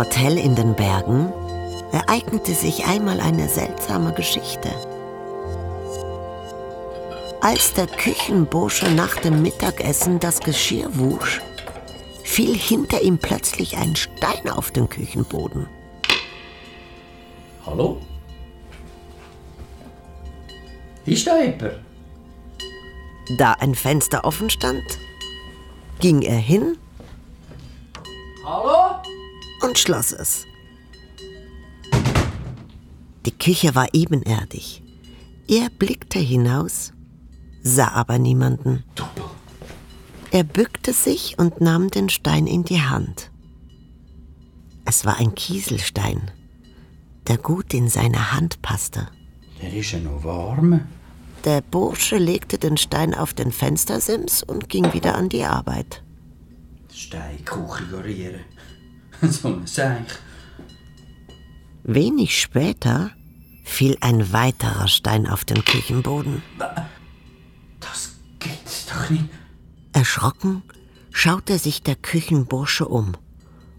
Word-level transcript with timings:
Hotel 0.00 0.38
in 0.38 0.54
den 0.54 0.74
Bergen 0.74 1.30
ereignete 1.92 2.54
sich 2.54 2.86
einmal 2.86 3.20
eine 3.20 3.46
seltsame 3.50 4.14
Geschichte. 4.14 4.70
Als 7.42 7.74
der 7.74 7.86
Küchenbursche 7.86 8.90
nach 8.92 9.16
dem 9.16 9.42
Mittagessen 9.42 10.18
das 10.18 10.40
Geschirr 10.40 10.88
wusch, 10.94 11.42
fiel 12.24 12.56
hinter 12.56 13.02
ihm 13.02 13.18
plötzlich 13.18 13.76
ein 13.76 13.94
Stein 13.94 14.48
auf 14.48 14.70
den 14.70 14.88
Küchenboden. 14.88 15.66
Hallo? 17.66 18.00
Ist 21.04 21.26
da 21.26 21.42
jemand? 21.42 21.74
Da 23.36 23.52
ein 23.52 23.74
Fenster 23.74 24.24
offen 24.24 24.48
stand, 24.48 24.98
ging 25.98 26.22
er 26.22 26.38
hin? 26.38 26.78
Und 29.70 29.78
schloss 29.78 30.10
es. 30.12 30.46
Die 33.24 33.30
Küche 33.30 33.76
war 33.76 33.86
ebenerdig. 33.92 34.82
Er 35.46 35.70
blickte 35.70 36.18
hinaus, 36.18 36.92
sah 37.62 37.88
aber 37.92 38.18
niemanden. 38.18 38.82
Er 40.32 40.42
bückte 40.42 40.92
sich 40.92 41.38
und 41.38 41.60
nahm 41.60 41.88
den 41.88 42.08
Stein 42.08 42.48
in 42.48 42.64
die 42.64 42.80
Hand. 42.80 43.30
Es 44.84 45.04
war 45.04 45.18
ein 45.18 45.36
Kieselstein, 45.36 46.32
der 47.28 47.38
gut 47.38 47.72
in 47.72 47.88
seine 47.88 48.32
Hand 48.32 48.62
passte. 48.62 49.06
Der 49.62 49.72
ist 49.72 49.92
ja 49.92 50.00
noch 50.00 50.24
warm. 50.24 50.80
Der 51.44 51.60
Bursche 51.60 52.18
legte 52.18 52.58
den 52.58 52.76
Stein 52.76 53.14
auf 53.14 53.34
den 53.34 53.52
Fenstersims 53.52 54.42
und 54.42 54.68
ging 54.68 54.92
wieder 54.92 55.14
an 55.14 55.28
die 55.28 55.44
Arbeit. 55.44 56.02
Steinkuchen 56.92 57.88
gorieren. 57.88 58.40
so 59.30 59.48
ein 59.48 59.66
Seich. 59.66 60.06
Wenig 61.82 62.40
später 62.40 63.10
fiel 63.64 63.96
ein 64.00 64.32
weiterer 64.32 64.88
Stein 64.88 65.26
auf 65.26 65.44
den 65.44 65.64
Küchenboden. 65.64 66.42
Das 67.80 68.16
gibt's 68.38 68.86
doch 68.86 69.10
nicht. 69.10 69.24
Erschrocken 69.92 70.62
schaute 71.10 71.58
sich 71.58 71.82
der 71.82 71.96
Küchenbursche 71.96 72.86
um, 72.86 73.12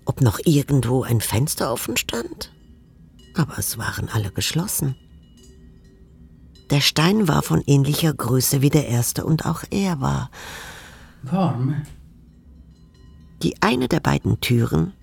ob 0.05 0.21
noch 0.21 0.39
irgendwo 0.43 1.03
ein 1.03 1.21
Fenster 1.21 1.71
offen 1.71 1.97
stand. 1.97 2.51
Aber 3.35 3.57
es 3.57 3.77
waren 3.77 4.09
alle 4.09 4.31
geschlossen. 4.31 4.95
Der 6.69 6.81
Stein 6.81 7.27
war 7.27 7.43
von 7.43 7.61
ähnlicher 7.65 8.13
Größe 8.13 8.61
wie 8.61 8.69
der 8.69 8.87
erste 8.87 9.25
und 9.25 9.45
auch 9.45 9.63
er 9.71 9.99
war. 9.99 10.31
Warm? 11.23 11.83
Die 13.43 13.61
eine 13.61 13.87
der 13.87 13.99
beiden 13.99 14.39
Türen, 14.39 14.93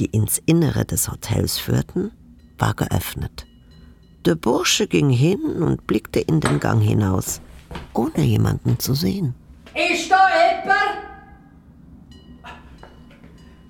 die 0.00 0.06
ins 0.06 0.40
Innere 0.46 0.84
des 0.86 1.10
Hotels 1.10 1.58
führten, 1.58 2.10
war 2.58 2.74
geöffnet. 2.74 3.46
Der 4.24 4.34
Bursche 4.34 4.86
ging 4.86 5.10
hin 5.10 5.40
und 5.62 5.86
blickte 5.86 6.20
in 6.20 6.40
den 6.40 6.58
Gang 6.58 6.82
hinaus, 6.82 7.40
ohne 7.92 8.22
jemanden 8.22 8.78
zu 8.78 8.94
sehen. 8.94 9.34
Ist 9.74 10.10
da 10.10 10.26
jemand? 10.28 10.80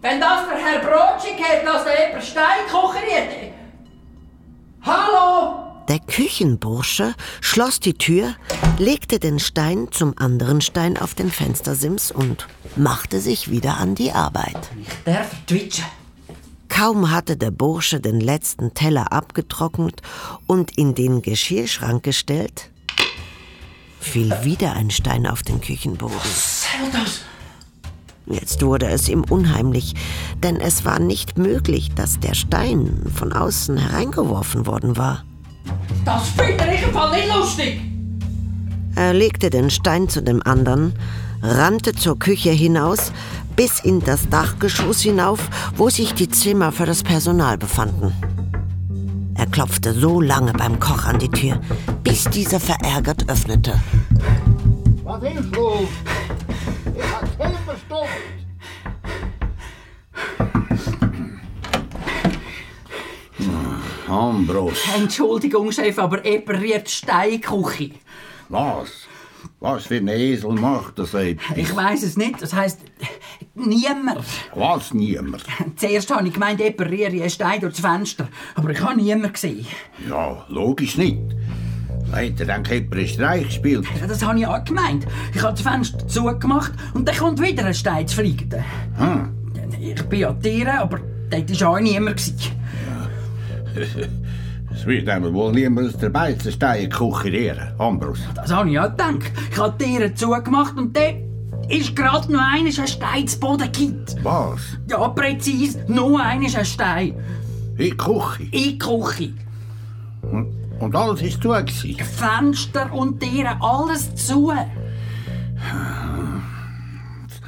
Wenn 0.01 0.21
das 0.21 0.49
der 0.49 0.59
Herr 0.59 0.81
Brotschig 0.81 1.35
hat, 1.43 1.67
dass 1.67 1.85
da 1.85 1.91
jemand 1.91 2.25
Stein 2.25 2.67
kocheriert. 2.71 3.53
Hallo? 4.83 5.67
Der 5.89 5.99
Küchenbursche 5.99 7.15
schloss 7.41 7.81
die 7.81 7.95
Tür, 7.95 8.35
legte 8.79 9.19
den 9.19 9.41
Stein 9.41 9.89
zum 9.91 10.17
anderen 10.17 10.61
Stein 10.61 10.97
auf 10.97 11.15
den 11.15 11.31
Fenstersims 11.31 12.13
und 12.13 12.47
machte 12.77 13.21
sich 13.21 13.51
wieder 13.51 13.79
an 13.79 13.97
die 13.97 14.13
Arbeit. 14.13 14.71
Ich 14.81 15.05
darf 15.05 15.31
twitchen. 15.47 16.00
Kaum 16.71 17.11
hatte 17.11 17.37
der 17.37 17.51
Bursche 17.51 18.01
den 18.01 18.21
letzten 18.21 18.73
Teller 18.73 19.13
abgetrocknet 19.13 20.01
und 20.47 20.79
in 20.79 20.95
den 20.95 21.21
Geschirrschrank 21.21 22.03
gestellt, 22.03 22.71
fiel 23.99 24.35
wieder 24.45 24.73
ein 24.73 24.91
Stein 24.91 25.27
auf 25.27 25.43
den 25.43 25.61
Küchenboden. 25.61 26.17
Soll 26.17 26.91
das? 26.91 27.21
Jetzt 28.27 28.63
wurde 28.63 28.87
es 28.87 29.09
ihm 29.09 29.25
unheimlich, 29.25 29.95
denn 30.43 30.57
es 30.57 30.85
war 30.85 31.01
nicht 31.01 31.37
möglich, 31.37 31.91
dass 31.95 32.21
der 32.21 32.35
Stein 32.35 33.05
von 33.15 33.33
außen 33.33 33.77
hereingeworfen 33.77 34.67
worden 34.67 34.97
war. 34.97 35.25
Das 36.05 36.29
finde 36.31 36.73
ich 36.73 36.83
im 36.83 36.93
Fall 36.93 37.11
nicht 37.11 37.35
lustig. 37.35 37.81
Er 38.95 39.13
legte 39.13 39.51
den 39.51 39.71
Stein 39.71 40.09
zu 40.09 40.23
dem 40.23 40.43
anderen, 40.43 40.95
rannte 41.43 41.93
zur 41.93 42.19
Küche 42.19 42.51
hinaus, 42.51 43.13
bis 43.57 43.81
in 43.81 44.01
das 44.01 44.29
Dachgeschoss 44.29 45.01
hinauf, 45.01 45.41
wo 45.77 45.91
sich 45.91 46.15
die 46.15 46.29
Zimmer 46.29 46.73
für 46.73 46.87
das 46.87 47.03
Personal 47.03 47.59
befanden. 47.59 48.13
Er 49.35 49.47
klopfte 49.47 49.93
so 49.95 50.21
lange 50.21 50.53
beim 50.53 50.79
Koch 50.79 51.05
an 51.05 51.19
die 51.19 51.29
Tür, 51.29 51.61
bis 52.05 52.25
dieser 52.25 52.61
verärgert 52.61 53.29
öffnete. 53.29 53.81
Was 55.05 55.23
ist 55.23 55.57
los? 55.57 55.89
Ich 56.95 57.13
hab 57.13 57.39
keinen 57.39 57.59
verstopft. 57.65 58.11
Ambros. 64.09 64.79
Entschuldigung, 64.97 65.71
Chef, 65.71 65.99
aber 65.99 66.27
jemand 66.27 66.61
rührt 66.61 66.91
Steinküche. 66.91 67.93
Was? 68.49 69.07
Was 69.63 69.87
für 69.87 69.97
ein 69.97 70.09
Esel 70.09 70.53
macht 70.53 70.99
das 70.99 71.13
etwas? 71.13 71.55
Ich 71.55 71.77
weiß 71.77 72.03
es 72.03 72.17
nicht. 72.17 72.41
Das 72.41 72.55
heisst, 72.55 72.79
niemand. 73.55 74.25
Was 74.55 74.95
niemand? 74.95 75.45
Zuerst 75.77 76.11
habe 76.15 76.27
ich 76.27 76.33
gemeint, 76.33 76.61
jemand 76.61 76.81
rühre 76.91 77.11
einen 77.11 77.29
Stein 77.29 77.61
durchs 77.61 77.81
Fenster. 77.81 78.29
Aber 78.55 78.71
ich 78.71 78.81
habe 78.81 78.97
niemanden 78.97 79.35
gesehen. 79.35 79.67
Ja, 80.09 80.47
logisch 80.49 80.97
nicht. 80.97 81.21
Weiter 82.11 82.47
dann 82.47 82.65
jemand 82.65 82.95
einen 82.95 83.07
Streich 83.07 83.45
gespielt. 83.45 83.87
Ja, 84.01 84.07
das 84.07 84.25
habe 84.25 84.39
ich 84.39 84.47
auch 84.47 84.65
gemeint. 84.65 85.07
Ich 85.35 85.43
habe 85.43 85.53
das 85.53 85.61
Fenster 85.61 86.09
zugemacht 86.09 86.73
und 86.95 87.07
dann 87.07 87.17
kommt 87.17 87.39
wieder 87.43 87.67
ein 87.67 87.75
Stein 87.75 88.09
zu 88.09 88.17
fliegen. 88.17 88.65
Hm. 88.97 89.29
Ich 89.79 90.03
bin 90.05 90.21
ja 90.21 90.33
Tiere, 90.33 90.81
aber 90.81 91.01
dort 91.29 91.61
war 91.61 91.69
auch 91.69 91.81
niemand. 91.81 92.17
gewesen. 92.17 92.57
Es 94.73 94.87
wird 94.87 95.09
einmal 95.09 95.33
wohl 95.35 95.53
niemand 95.53 95.89
aus 95.89 96.01
der 96.01 96.11
Beizenstein 96.11 96.91
kucherieren, 96.91 97.73
Ambros. 97.79 98.21
Das 98.35 98.53
habe 98.53 98.71
ich 98.71 98.79
auch 98.79 98.91
gedacht. 98.91 99.33
Ich 99.51 99.59
habe 99.59 99.77
die 99.79 99.85
Tiere 99.85 100.15
zugemacht 100.15 100.77
und 100.77 100.97
dann 100.97 101.31
ist 101.69 101.95
gerade 101.95 102.33
noch 102.33 102.41
einer 102.41 102.67
ein 102.67 102.87
Stein 102.89 103.29
zu 103.29 103.39
Boden 103.41 103.71
gekippt. 103.73 104.17
Was? 104.23 104.61
Ja, 104.89 105.09
präzise. 105.09 105.85
Nur 105.89 106.21
einer 106.21 106.59
ein 106.59 106.65
Stein. 106.65 107.15
In 107.77 107.85
die 107.85 107.97
Küche. 107.97 108.43
In 108.45 108.51
die 108.51 108.79
Küche. 108.79 109.33
Und 110.81 110.97
alles 110.97 111.23
ist 111.23 111.43
zu 111.43 111.51
gewesen. 111.51 111.97
Fenster 111.99 112.93
und 112.93 113.21
Tiere, 113.21 113.57
alles 113.61 114.15
zu. 114.15 114.53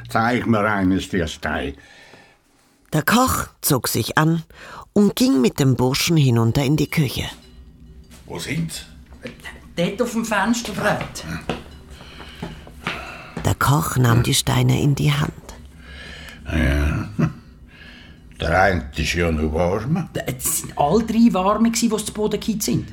Zeig 0.09 0.47
mir 0.47 0.65
eines 0.71 1.09
der 1.09 1.27
Stein. 1.27 1.75
Der 2.93 3.03
Koch 3.03 3.47
zog 3.63 3.89
sich 3.89 4.19
an 4.19 4.43
und 4.93 5.17
ging 5.17 5.41
mit 5.41 5.59
dem 5.59 5.77
Burschen 5.77 6.17
hinunter 6.17 6.65
in 6.65 6.77
die 6.77 6.91
Küche. 6.91 7.25
Wo 8.27 8.39
sind 8.39 8.87
Dort 9.77 10.03
auf 10.03 10.13
dem 10.13 10.25
Fensterbrett. 10.25 11.25
Der 13.45 13.55
Koch 13.55 13.97
nahm 13.97 14.23
die 14.23 14.35
Steine 14.35 14.81
in 14.83 14.95
die 14.95 15.13
Hand. 15.13 15.33
Ja. 16.47 17.09
Der 18.39 18.61
eine 18.61 18.91
ist 18.97 19.15
ja 19.15 19.31
noch 19.31 19.53
warm. 19.55 20.09
Es 20.27 20.59
sind 20.59 20.77
alle 20.77 21.05
drei 21.05 21.33
Warme, 21.33 21.71
die 21.71 21.89
zu 21.89 22.13
Boden 22.13 22.39
gekippt 22.39 22.65
sind. 22.65 22.89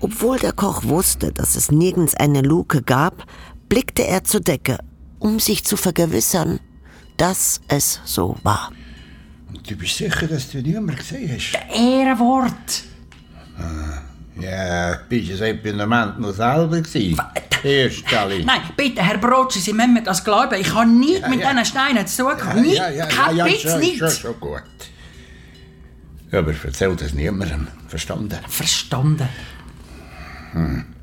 Obwohl 0.00 0.38
der 0.38 0.52
Koch 0.52 0.84
wusste, 0.84 1.32
dass 1.32 1.56
es 1.56 1.72
nirgends 1.72 2.14
eine 2.14 2.42
Luke 2.42 2.82
gab, 2.82 3.24
blickte 3.68 4.06
er 4.06 4.22
zur 4.22 4.40
Decke, 4.40 4.78
um 5.18 5.40
sich 5.40 5.64
zu 5.64 5.76
vergewissern, 5.76 6.60
dass 7.16 7.60
es 7.66 8.00
so 8.04 8.36
war. 8.44 8.70
Du 9.66 9.76
bist 9.76 9.96
sicher, 9.96 10.26
dass 10.26 10.50
du 10.50 10.58
niemand 10.58 10.98
gesehen 10.98 11.30
hast? 11.34 11.58
Ehrenwort. 11.74 12.82
Ja, 14.40 14.98
bist 15.08 15.30
du 15.30 15.34
es 15.34 15.40
etwa 15.40 15.68
im 15.68 15.76
Moment 15.78 16.20
noch 16.20 16.32
selber 16.32 16.80
gewesen? 16.80 17.20
Nein, 18.44 18.60
bitte, 18.76 19.02
Herr 19.02 19.18
Brotschi, 19.18 19.58
Sie 19.58 19.72
müssen 19.72 19.94
mir 19.94 20.02
das 20.02 20.22
glauben. 20.22 20.54
Ich 20.60 20.72
habe 20.72 20.88
nicht 20.88 21.20
Ja, 21.22 21.28
mit 21.28 21.40
ja. 21.40 21.50
diesen 21.50 21.64
Steinen 21.64 22.06
zu 22.06 22.22
tun 22.22 22.36
gehabt. 22.36 22.56
Nicht, 22.60 22.76
kein 23.08 23.36
bisschen 23.44 23.70
schon, 23.70 23.80
nicht. 23.80 23.98
schon, 23.98 24.10
schon 24.10 24.40
gut. 24.40 24.62
Ja, 26.30 26.38
aber 26.40 26.54
erzähl 26.64 26.94
das 26.94 27.14
niemandem. 27.14 27.66
Verstanden? 27.88 28.38
Verstanden. 28.48 29.28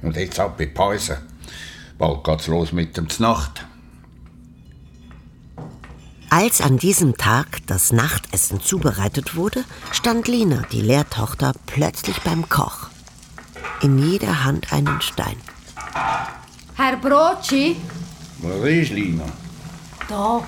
Und 0.02 0.16
jetzt 0.16 0.40
ab 0.40 0.60
in 0.62 0.68
die 0.68 0.74
Pause. 0.74 1.18
Bald 1.98 2.24
geht's 2.24 2.48
los 2.48 2.72
mit 2.72 2.96
dem 2.96 3.10
Znacht. 3.10 3.66
Als 6.30 6.62
an 6.62 6.78
diesem 6.78 7.18
Tag 7.18 7.60
das 7.68 7.92
Nachtessen 7.92 8.60
zubereitet 8.60 9.36
wurde, 9.36 9.64
stand 9.92 10.28
Lina, 10.28 10.64
die 10.72 10.82
Lehrtochter, 10.82 11.54
plötzlich 11.66 12.20
beim 12.22 12.50
Koch. 12.50 12.90
In 13.82 14.00
jeder 14.00 14.44
Hand 14.44 14.74
einen 14.74 15.02
Stein. 15.02 15.38
Herr 16.76 16.98
Brotschi? 16.98 17.78
Was 18.40 18.68
ist, 18.68 18.92
Lina? 18.92 19.26
Da. 20.10 20.44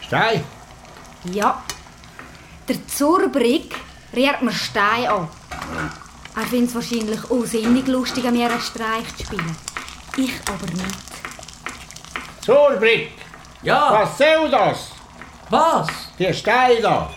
Stein? 0.00 0.44
Ja. 1.24 1.62
Der 2.68 2.86
Zurbrigg 2.88 3.74
rührt 4.14 4.42
mir 4.42 4.52
Stein 4.52 5.06
an. 5.06 5.28
Er 6.34 6.42
findet 6.42 6.70
es 6.70 6.74
wahrscheinlich 6.74 7.30
unsinnig 7.30 7.86
lustig, 7.86 8.26
an 8.26 8.34
mir 8.34 8.50
einen 8.50 8.60
Streich 8.60 9.16
zu 9.16 9.24
spielen. 9.24 9.56
Ich 10.16 10.32
aber 10.46 10.66
nicht. 10.72 11.12
Zurbrick, 12.40 13.12
Ja, 13.62 13.92
was 14.02 14.18
soll 14.18 14.50
das? 14.50 14.90
was? 15.50 15.88
Die 16.18 16.32
Steine 16.34 16.80
da. 16.80 17.10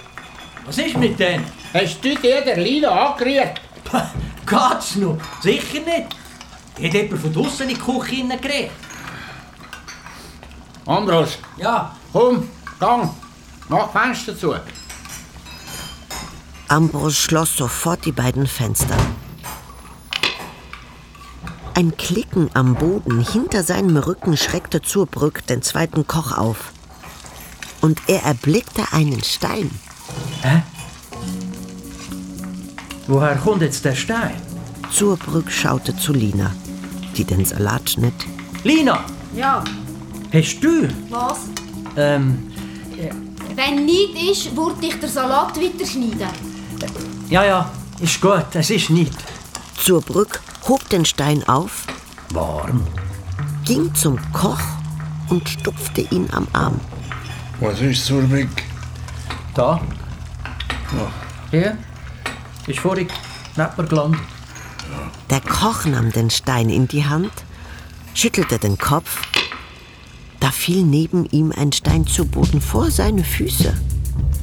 Was 0.66 0.78
ist 0.78 0.98
mit 0.98 1.18
denen? 1.20 1.46
Hast 1.74 2.04
du 2.04 2.16
dir 2.16 2.42
der 2.42 2.58
Lina 2.58 2.90
angerührt? 2.90 3.62
Geht's 4.46 4.96
noch? 4.98 5.18
Sicher 5.42 5.80
nicht. 5.80 6.08
Hat 6.84 6.94
jemand 6.94 7.22
von 7.22 7.34
draussen 7.34 7.70
in 7.70 7.70
die 7.70 7.76
Küche 7.82 8.16
hineingerät? 8.16 8.72
Ambros, 10.86 11.38
Ja, 11.58 11.96
komm, 12.14 12.48
gang, 12.80 13.10
mach 13.70 13.92
Fenster 13.92 14.38
zu. 14.38 14.54
Ambros 16.68 17.16
schloss 17.18 17.56
sofort 17.58 18.06
die 18.06 18.12
beiden 18.12 18.46
Fenster. 18.46 18.98
Ein 21.76 21.96
Klicken 21.98 22.50
am 22.54 22.76
Boden 22.76 23.20
hinter 23.20 23.62
seinem 23.64 23.98
Rücken 23.98 24.38
schreckte 24.38 24.82
Zurbrück 24.82 25.46
den 25.48 25.62
zweiten 25.62 26.08
Koch 26.08 26.38
auf. 26.38 26.72
Und 27.82 28.02
er 28.08 28.24
erblickte 28.24 28.84
einen 28.94 29.22
Stein. 29.24 29.70
woher 33.08 33.36
kommt 33.36 33.62
jetzt 33.62 33.84
der 33.86 33.94
Stein? 33.96 34.36
Zurbrück 34.92 35.52
schaute 35.52 35.96
zu 35.98 36.14
Lina, 36.14 36.52
die 37.18 37.26
den 37.26 37.44
Salat 37.46 37.90
schnitt. 37.90 38.14
Lina, 38.64 39.04
Ja, 39.36 39.64
hast 40.34 40.60
du? 40.62 40.88
was? 41.10 41.40
Ähm, 41.98 42.52
Wenn 43.54 43.86
nicht 43.86 44.16
ist, 44.32 44.56
würde 44.56 44.86
ich 44.88 45.00
den 45.00 45.10
Salat 45.10 45.58
weiterschneiden. 45.62 46.30
ja, 47.30 47.44
ja, 47.46 47.72
ist 48.00 48.20
gut, 48.22 48.46
es 48.54 48.70
ist 48.70 48.90
nicht. 48.90 49.14
Zurbrück 49.78 50.42
hob 50.68 50.88
den 50.90 51.06
Stein 51.06 51.48
auf, 51.48 51.86
Warm. 52.32 52.86
ging 53.66 53.94
zum 53.94 54.20
Koch 54.34 54.60
und 55.30 55.48
stupfte 55.48 56.02
ihn 56.02 56.28
am 56.32 56.48
Arm. 56.54 56.80
Was 57.60 57.82
ist 57.82 58.06
Zurbrick? 58.06 58.50
Da. 59.54 59.80
Hier. 61.52 61.78
Ist 62.68 62.80
vorhin 62.80 63.08
neben 63.56 63.72
mir 63.78 63.84
gelandet. 63.88 64.22
Der 65.30 65.42
Koch 65.42 65.86
nahm 65.86 66.12
den 66.12 66.30
Stein 66.30 66.70
in 66.70 66.88
die 66.88 67.06
Hand, 67.06 67.32
schüttelte 68.14 68.60
den 68.60 68.78
Kopf. 68.78 69.22
Da 70.40 70.52
fiel 70.52 70.84
neben 70.84 71.26
ihm 71.26 71.52
ein 71.56 71.72
Stein 71.72 72.06
zu 72.06 72.26
Boden 72.26 72.62
vor 72.62 72.92
seine 72.92 73.24
Füße. 73.24 73.74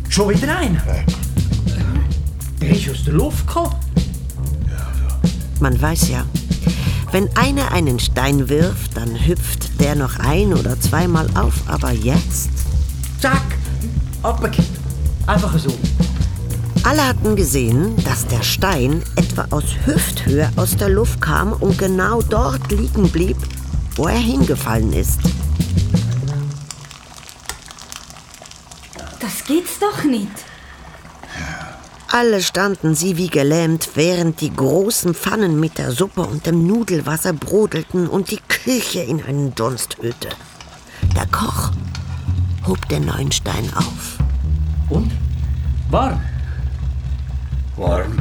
Schon 0.09 0.29
wieder 0.31 0.57
einer? 0.57 0.83
Der 2.61 2.71
ist 2.71 2.89
aus 2.91 3.05
der 3.05 3.15
Luft 3.15 3.47
gekommen. 3.47 3.75
Man 5.63 5.81
weiß 5.81 6.09
ja, 6.09 6.25
wenn 7.13 7.29
einer 7.37 7.71
einen 7.71 8.01
Stein 8.01 8.49
wirft, 8.49 8.97
dann 8.97 9.15
hüpft 9.29 9.81
der 9.81 9.95
noch 9.95 10.19
ein 10.19 10.55
oder 10.55 10.81
zweimal 10.81 11.29
auf. 11.37 11.55
Aber 11.69 11.93
jetzt? 11.93 12.51
Zack, 13.21 13.45
abgekippt. 14.25 14.81
Einfach 15.29 15.57
so. 15.57 15.73
Alle 16.83 17.07
hatten 17.07 17.37
gesehen, 17.37 17.95
dass 18.03 18.27
der 18.27 18.43
Stein 18.43 19.05
etwa 19.15 19.47
aus 19.51 19.63
Hüfthöhe 19.85 20.51
aus 20.57 20.77
der 20.77 20.89
Luft 20.89 21.21
kam 21.21 21.53
und 21.53 21.79
genau 21.79 22.23
dort 22.23 22.73
liegen 22.73 23.09
blieb, 23.09 23.37
wo 23.95 24.09
er 24.09 24.19
hingefallen 24.19 24.93
ist. 24.93 25.21
Das 29.21 29.45
gibt's 29.47 29.79
doch 29.79 30.03
nicht. 30.03 30.52
Alle 32.15 32.43
standen 32.43 32.95
sie 32.95 33.17
wie 33.17 33.29
gelähmt, 33.29 33.89
während 33.95 34.43
die 34.43 34.55
großen 34.55 35.15
Pfannen 35.15 35.59
mit 35.59 35.79
der 35.79 35.93
Suppe 35.93 36.21
und 36.21 36.45
dem 36.45 36.67
Nudelwasser 36.67 37.33
brodelten 37.33 38.07
und 38.07 38.31
die 38.31 38.41
Küche 38.49 39.01
in 39.01 39.25
einen 39.25 39.55
Dunst 39.55 39.97
hüllte. 39.97 40.29
Der 41.17 41.27
Koch 41.29 41.71
hob 42.67 42.87
den 42.91 43.07
neuen 43.07 43.33
Stein 43.33 43.67
auf. 43.75 44.19
Und? 44.91 45.11
Warm. 45.89 46.21
Warm. 47.79 48.19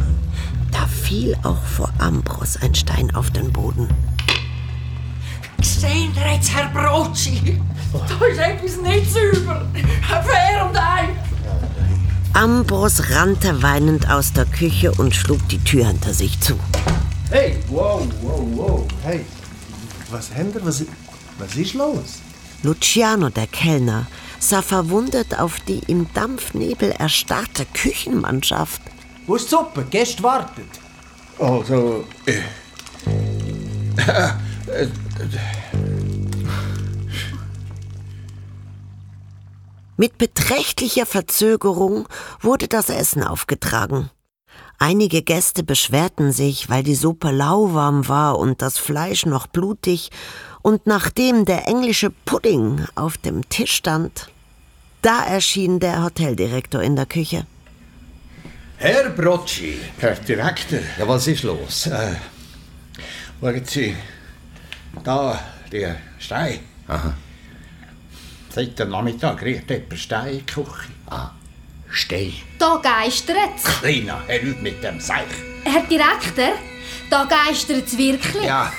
Da 0.71 0.87
fiel 0.87 1.35
auch 1.43 1.61
vor 1.61 1.91
Ambros 1.97 2.55
ein 2.61 2.73
Stein 2.73 3.13
auf 3.13 3.29
den 3.31 3.51
Boden. 3.51 3.89
Sehen 5.61 6.13
ihr 6.15 6.33
jetzt, 6.33 6.49
Herr 6.55 6.69
Brotschi? 6.69 7.59
Da 7.91 8.25
ist 8.25 8.39
etwas 8.39 8.81
nicht 8.81 9.11
sauber. 9.11 9.65
Fair 10.07 10.65
und 10.69 10.77
ein. 10.77 11.30
Ambros 12.33 13.11
rannte 13.11 13.61
weinend 13.61 14.09
aus 14.09 14.31
der 14.31 14.45
Küche 14.45 14.93
und 14.93 15.13
schlug 15.13 15.45
die 15.49 15.59
Tür 15.59 15.87
hinter 15.87 16.13
sich 16.13 16.39
zu. 16.39 16.57
Hey, 17.29 17.57
wow, 17.67 18.07
wow, 18.21 18.41
wow. 18.55 18.87
Hey, 19.03 19.25
was 20.09 20.29
ihr? 20.29 20.65
Was, 20.65 20.85
was 21.37 21.55
ist 21.57 21.73
los? 21.73 22.21
Luciano, 22.63 23.29
der 23.29 23.47
Kellner, 23.47 24.07
sah 24.39 24.61
verwundert 24.61 25.37
auf 25.37 25.59
die 25.59 25.79
im 25.87 26.07
Dampfnebel 26.13 26.91
erstarrte 26.91 27.65
Küchenmannschaft. 27.73 28.81
Wo 29.27 29.35
ist 29.35 29.47
die 29.47 29.49
Suppe? 29.49 29.85
Gäste 29.89 30.23
wartet. 30.23 30.79
Also, 31.37 32.05
äh, 32.25 32.39
Mit 40.01 40.17
beträchtlicher 40.17 41.05
Verzögerung 41.05 42.07
wurde 42.39 42.67
das 42.67 42.89
Essen 42.89 43.21
aufgetragen. 43.21 44.09
Einige 44.79 45.21
Gäste 45.21 45.61
beschwerten 45.63 46.31
sich, 46.31 46.71
weil 46.71 46.81
die 46.81 46.95
Suppe 46.95 47.29
lauwarm 47.29 48.07
war 48.07 48.39
und 48.39 48.63
das 48.63 48.79
Fleisch 48.79 49.27
noch 49.27 49.45
blutig, 49.45 50.09
und 50.63 50.87
nachdem 50.87 51.45
der 51.45 51.67
englische 51.67 52.09
Pudding 52.09 52.83
auf 52.95 53.19
dem 53.19 53.47
Tisch 53.49 53.73
stand, 53.73 54.31
da 55.03 55.23
erschien 55.23 55.79
der 55.79 56.03
Hoteldirektor 56.03 56.81
in 56.81 56.95
der 56.95 57.05
Küche. 57.05 57.45
Herr 58.77 59.11
Brocci, 59.11 59.77
Herr 59.99 60.15
Direktor, 60.15 60.79
ja, 60.97 61.07
was 61.07 61.27
ist 61.27 61.43
los? 61.43 61.85
äh, 61.85 62.15
schauen 63.39 63.65
Sie, 63.65 63.95
da, 65.03 65.39
der 65.71 65.97
Stein. 66.17 66.61
Aha. 66.87 67.13
Seit 68.53 68.77
dem 68.79 68.89
Nachmittag 68.89 69.41
riecht 69.43 69.69
jemand 69.69 69.97
Stein 69.97 70.27
in 70.33 70.37
die 70.39 70.45
Küche. 70.45 70.89
Stein. 71.89 72.33
Da 72.59 72.79
geistert's. 72.81 73.63
Kleiner, 73.79 74.21
hör 74.27 74.39
auf 74.51 74.61
mit 74.61 74.83
dem 74.83 74.99
Seich. 74.99 75.23
Herr 75.63 75.83
Direktor, 75.83 76.53
da 77.09 77.25
geistert's 77.25 77.97
wirklich. 77.97 78.43
Ja, 78.43 78.71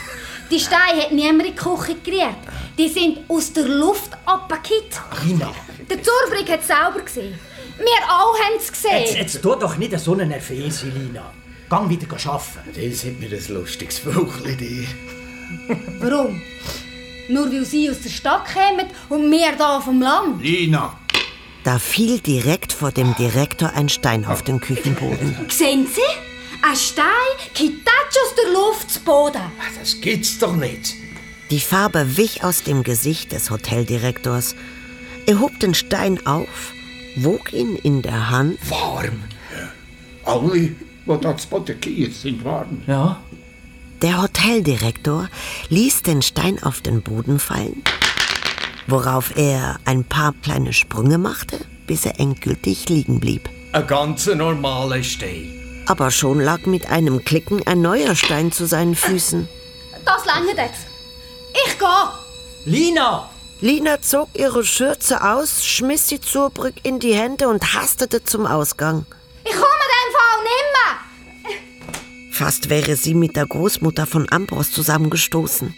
Die 0.51 0.59
Steine 0.61 1.03
hat 1.03 1.13
niemand 1.13 1.47
in 1.49 1.55
die 1.55 1.59
Küche 1.59 1.97
gerührt. 2.05 2.37
Die 2.79 2.89
sind 2.89 3.19
aus 3.29 3.53
der 3.53 3.65
Luft 3.69 4.11
abgekippt. 4.27 5.01
Lina, 5.25 5.53
Der 5.89 5.99
Zurbrigg 6.03 6.51
hat 6.51 6.61
es 6.61 6.67
selber 6.67 7.01
gesehen. 7.05 7.39
Wir 7.79 8.09
alle 8.09 8.39
haben 8.45 8.57
es 8.59 8.71
gesehen. 8.73 9.01
jetzt, 9.01 9.15
jetzt 9.17 9.43
tu 9.43 9.55
doch 9.55 9.77
nicht 9.77 9.99
so 9.99 10.13
einen 10.13 10.29
Nervöse, 10.29 10.87
Lina. 10.89 11.33
Gang 11.69 11.89
wieder 11.89 12.07
arbeiten. 12.27 12.73
Das 12.75 13.05
hat 13.05 13.19
mir 13.21 13.31
ein 13.31 13.55
lustiges 13.55 13.99
Vögel 13.99 14.57
dir. 14.57 14.87
Warum? 16.01 16.41
Nur 17.33 17.51
weil 17.51 17.65
sie 17.65 17.89
aus 17.89 18.03
der 18.03 18.11
Stadt 18.11 18.45
kommen 18.45 18.87
und 19.09 19.31
wir 19.31 19.53
da 19.57 19.81
vom 19.81 20.03
Land. 20.03 20.43
Lina. 20.43 20.99
Da 21.65 21.79
fiel 21.79 22.19
direkt 22.19 22.75
vor 22.75 22.91
dem 22.91 23.15
Direktor 23.15 23.73
ein 23.75 23.89
Stein 23.89 24.27
auf 24.27 24.43
den 24.43 24.61
Küchenboden. 24.61 25.35
Sehen 25.49 25.87
Sie? 25.87 26.01
Ein 26.63 26.77
Stein 26.77 27.05
kippt 27.55 27.89
aus 27.89 28.35
der 28.35 28.53
Luft 28.53 28.91
zu 28.91 29.01
Boden. 29.01 29.41
Das 29.79 29.99
gibt's 30.03 30.39
doch 30.39 30.55
nicht. 30.55 30.95
Die 31.51 31.61
Farbe 31.61 32.19
wich 32.19 32.45
aus 32.45 32.65
dem 32.65 32.83
Gesicht 32.83 33.33
des 33.33 33.51
Hoteldirektors. 33.51 34.55
Er 35.25 35.41
hob 35.41 35.59
den 35.59 35.73
Stein 35.73 36.27
auf, 36.27 36.73
wog 37.17 37.55
ihn 37.55 37.77
in 37.77 38.03
der 38.03 38.29
Hand 38.29 38.59
Warm. 38.69 39.25
Alle, 40.25 40.59
die 40.59 40.77
da 41.07 41.37
zu 41.37 41.49
Boden 41.49 41.81
gehen, 41.81 42.13
sind 42.13 42.45
warm. 42.45 42.83
Ja? 42.87 43.23
Der 44.03 44.21
Hoteldirektor 44.21 45.29
ließ 45.69 46.03
den 46.03 46.23
Stein 46.23 46.61
auf 46.61 46.81
den 46.81 47.03
Boden 47.03 47.39
fallen, 47.39 47.85
worauf 48.89 49.37
er 49.37 49.79
ein 49.85 50.03
paar 50.03 50.35
kleine 50.43 50.73
Sprünge 50.73 51.19
machte, 51.19 51.61
bis 51.87 52.05
er 52.05 52.19
endgültig 52.19 52.89
liegen 52.89 53.21
blieb. 53.21 53.49
Ein 53.73 53.87
ganz 53.87 54.27
normaler 54.27 55.05
Stein. 55.05 55.85
Aber 55.87 56.11
schon 56.11 56.41
lag 56.41 56.67
mit 56.67 56.91
einem 56.91 57.25
Klicken 57.25 57.65
ein 57.65 57.81
neuer 57.81 58.17
Stein 58.17 58.51
zu 58.51 58.67
seinen 58.67 58.97
Füßen. 58.97 59.49
Das 60.05 60.25
lange 60.27 60.49
jetzt. 60.49 60.87
Ich 61.65 61.79
gehe. 61.79 62.09
Lina! 62.65 63.31
Lina 63.61 64.03
zog 64.03 64.31
ihre 64.35 64.65
Schürze 64.65 65.23
aus, 65.23 65.65
schmiss 65.65 66.09
sie 66.09 66.21
Zurbrück 66.21 66.75
in 66.83 66.99
die 66.99 67.15
Hände 67.15 67.47
und 67.47 67.73
hastete 67.75 68.25
zum 68.25 68.47
Ausgang. 68.47 69.07
Ich 69.45 69.53
komme 69.53 69.63
dem 69.63 70.13
Fall 70.13 70.39
nimmer. 70.43 70.72
Fast 72.33 72.71
wäre 72.71 72.97
sie 72.97 73.15
mit 73.15 73.37
der 73.37 73.47
Großmutter 73.47 74.07
von 74.07 74.27
Ambros 74.33 74.71
zusammengestoßen. 74.73 75.75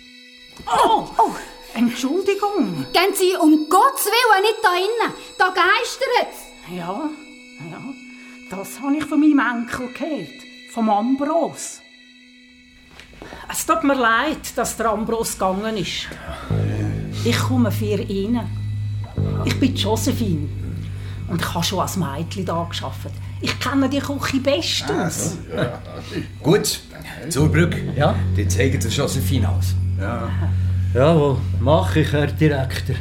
Oh, 0.67 1.05
oh, 1.19 1.33
Entschuldigung. 1.75 2.87
Gehen 2.93 3.13
Sie 3.13 3.37
um 3.43 3.69
Gottes 3.69 4.07
Willen 4.07 4.43
nicht 4.43 4.59
da 4.63 4.77
innen. 4.77 5.15
Da 5.37 5.47
geistert's. 5.49 6.45
Ja, 6.71 7.11
ja. 7.71 7.85
Das 8.51 8.81
habe 8.81 8.97
ich 8.97 9.05
von 9.05 9.19
meinem 9.19 9.65
Enkel 9.65 9.89
gehört, 9.93 10.43
vom 10.73 10.89
Ambros. 10.89 11.81
Es 13.51 13.67
tut 13.67 13.83
mir 13.83 13.95
leid, 13.95 14.57
dass 14.57 14.77
der 14.77 14.91
Ambros 14.91 15.33
gegangen 15.33 15.77
ist. 15.77 16.07
Ich 17.25 17.39
komme 17.41 17.73
für 17.73 18.01
ihn. 18.01 18.41
Ich 19.45 19.59
bin 19.59 19.75
Josephine 19.75 20.49
und 21.29 21.41
ich 21.41 21.55
habe 21.55 21.65
schon 21.65 21.81
als 21.81 21.97
Mädchen 21.97 22.47
da 22.47 22.63
geschafft. 22.63 23.11
Ich 23.41 23.59
kenne 23.61 23.89
die 23.89 24.01
Küche 24.01 24.41
bestens. 24.41 25.39
Gut, 26.43 26.81
zur 27.29 27.49
Brücke. 27.51 27.93
Ja? 27.97 28.15
Die 28.37 28.47
zeigen 28.49 28.81
der 28.81 28.91
Josephine 28.91 29.49
aus. 29.49 29.75
Jawohl, 30.95 31.39
mach 31.61 31.97
ich, 31.97 32.13
Herr 32.13 32.29
Direktor. 32.29 32.97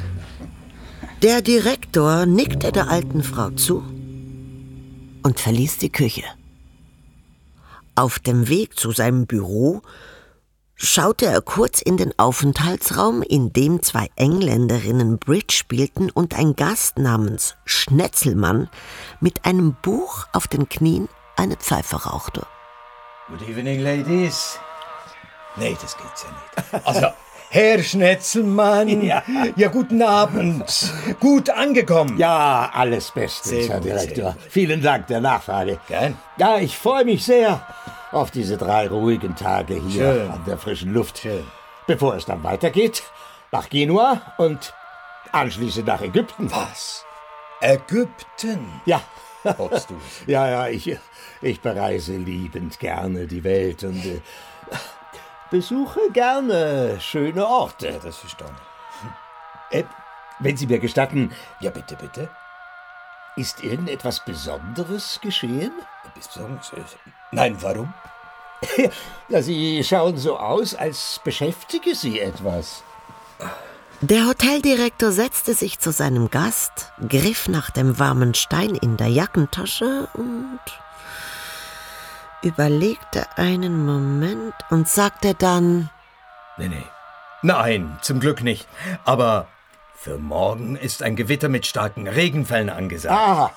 Der 1.21 1.41
Direktor 1.41 2.25
nickte 2.25 2.71
der 2.71 2.89
alten 2.89 3.23
Frau 3.23 3.49
zu 3.51 3.83
und 5.23 5.39
verließ 5.39 5.77
die 5.77 5.91
Küche. 5.91 6.23
Auf 7.95 8.19
dem 8.19 8.49
Weg 8.49 8.77
zu 8.77 8.91
seinem 8.91 9.25
Büro 9.25 9.81
schaute 10.83 11.25
er 11.25 11.41
kurz 11.41 11.81
in 11.81 11.97
den 11.97 12.17
Aufenthaltsraum, 12.19 13.21
in 13.21 13.53
dem 13.53 13.81
zwei 13.81 14.09
Engländerinnen 14.15 15.17
Bridge 15.17 15.53
spielten 15.53 16.09
und 16.11 16.37
ein 16.37 16.55
Gast 16.55 16.99
namens 16.99 17.55
Schnetzelmann 17.65 18.69
mit 19.21 19.45
einem 19.45 19.75
Buch 19.81 20.27
auf 20.33 20.47
den 20.47 20.67
Knien 20.67 21.07
eine 21.37 21.55
Pfeife 21.55 21.95
rauchte. 22.03 22.45
Good 23.29 23.47
evening, 23.49 23.79
ladies. 23.79 24.59
Nee, 25.55 25.77
das 25.81 25.95
geht's 25.97 26.23
ja 26.23 26.29
nicht. 26.29 26.85
Also, 26.87 27.07
Herr 27.49 27.81
Schnetzelmann. 27.81 29.01
Ja. 29.03 29.23
ja, 29.55 29.69
guten 29.69 30.01
Abend. 30.01 30.65
Gut 31.19 31.49
angekommen. 31.49 32.17
Ja, 32.17 32.69
alles 32.73 33.11
bestens, 33.11 33.49
Sehr 33.49 33.67
Herr 33.69 33.77
gut, 33.77 33.85
Direktor. 33.85 34.35
Vielen 34.49 34.81
Dank 34.81 35.07
der 35.07 35.21
Nachfrage. 35.21 35.79
Gern. 35.87 36.17
Ja, 36.37 36.57
ich 36.57 36.77
freue 36.77 37.05
mich 37.05 37.23
sehr 37.23 37.65
auf 38.13 38.31
diese 38.31 38.57
drei 38.57 38.87
ruhigen 38.87 39.35
Tage 39.35 39.75
hier 39.75 40.13
Schön. 40.13 40.31
an 40.31 40.45
der 40.45 40.57
frischen 40.57 40.93
Luft. 40.93 41.19
Schön. 41.19 41.45
Bevor 41.87 42.15
es 42.15 42.25
dann 42.25 42.43
weitergeht, 42.43 43.03
nach 43.51 43.69
Genua 43.69 44.21
und 44.37 44.73
anschließend 45.31 45.87
nach 45.87 46.01
Ägypten. 46.01 46.51
Was? 46.51 47.05
Ägypten? 47.61 48.81
Ja. 48.85 49.01
Hoppst 49.57 49.89
du. 49.89 49.95
Ja, 50.27 50.47
ja, 50.47 50.67
ich, 50.67 50.97
ich 51.41 51.59
bereise 51.61 52.15
liebend 52.15 52.79
gerne 52.79 53.27
die 53.27 53.43
Welt 53.43 53.83
und 53.83 54.05
äh, 54.05 54.21
besuche 55.51 55.99
gerne 56.13 56.97
schöne 57.01 57.45
Orte. 57.45 57.89
Ja, 57.89 57.99
das 57.99 58.17
verstehe 58.17 58.47
ich. 59.71 59.79
Äh, 59.79 59.83
wenn 60.39 60.55
Sie 60.57 60.67
mir 60.67 60.79
gestatten, 60.79 61.31
Ja, 61.59 61.71
bitte, 61.71 61.95
bitte. 61.95 62.29
ist 63.35 63.63
irgendetwas 63.63 64.23
Besonderes 64.23 65.19
geschehen? 65.21 65.71
Besonders- 66.15 66.71
Nein, 67.31 67.57
warum? 67.61 67.93
Ja, 69.29 69.41
Sie 69.41 69.83
schauen 69.83 70.17
so 70.17 70.37
aus, 70.37 70.75
als 70.75 71.19
beschäftige 71.23 71.95
Sie 71.95 72.19
etwas. 72.19 72.83
Der 74.01 74.27
Hoteldirektor 74.27 75.11
setzte 75.11 75.53
sich 75.53 75.79
zu 75.79 75.91
seinem 75.91 76.29
Gast, 76.29 76.91
griff 77.07 77.47
nach 77.47 77.69
dem 77.69 77.97
warmen 77.99 78.33
Stein 78.33 78.75
in 78.75 78.97
der 78.97 79.07
Jackentasche 79.07 80.09
und 80.13 80.59
überlegte 82.41 83.25
einen 83.37 83.85
Moment 83.85 84.53
und 84.69 84.89
sagte 84.89 85.33
dann, 85.33 85.89
Nee, 86.57 86.67
nee. 86.67 86.83
Nein, 87.41 87.97
zum 88.01 88.19
Glück 88.19 88.43
nicht. 88.43 88.67
Aber 89.05 89.47
für 89.95 90.17
morgen 90.17 90.75
ist 90.75 91.01
ein 91.01 91.15
Gewitter 91.15 91.49
mit 91.49 91.65
starken 91.65 92.07
Regenfällen 92.07 92.69
angesagt. 92.69 93.15
Ah, 93.15 93.51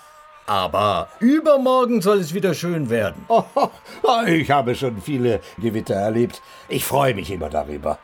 Aber 0.47 1.09
übermorgen 1.19 2.01
soll 2.01 2.19
es 2.21 2.33
wieder 2.33 2.55
schön 2.55 2.89
werden. 2.89 3.25
oh, 3.29 3.45
ich 4.27 4.51
habe 4.51 4.75
schon 4.75 5.01
viele 5.03 5.41
Gewitter 5.59 5.95
erlebt. 5.95 6.41
Ich 6.69 6.85
freue 6.85 7.15
mich 7.15 7.31
immer 7.31 7.49
darüber. 7.49 7.99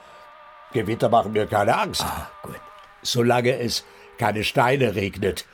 Gewitter 0.72 1.08
machen 1.08 1.32
mir 1.32 1.46
keine 1.46 1.78
Angst. 1.78 2.02
Ah, 2.02 2.28
gut. 2.42 2.60
Solange 3.02 3.58
es 3.58 3.84
keine 4.18 4.44
Steine 4.44 4.94
regnet. 4.94 5.44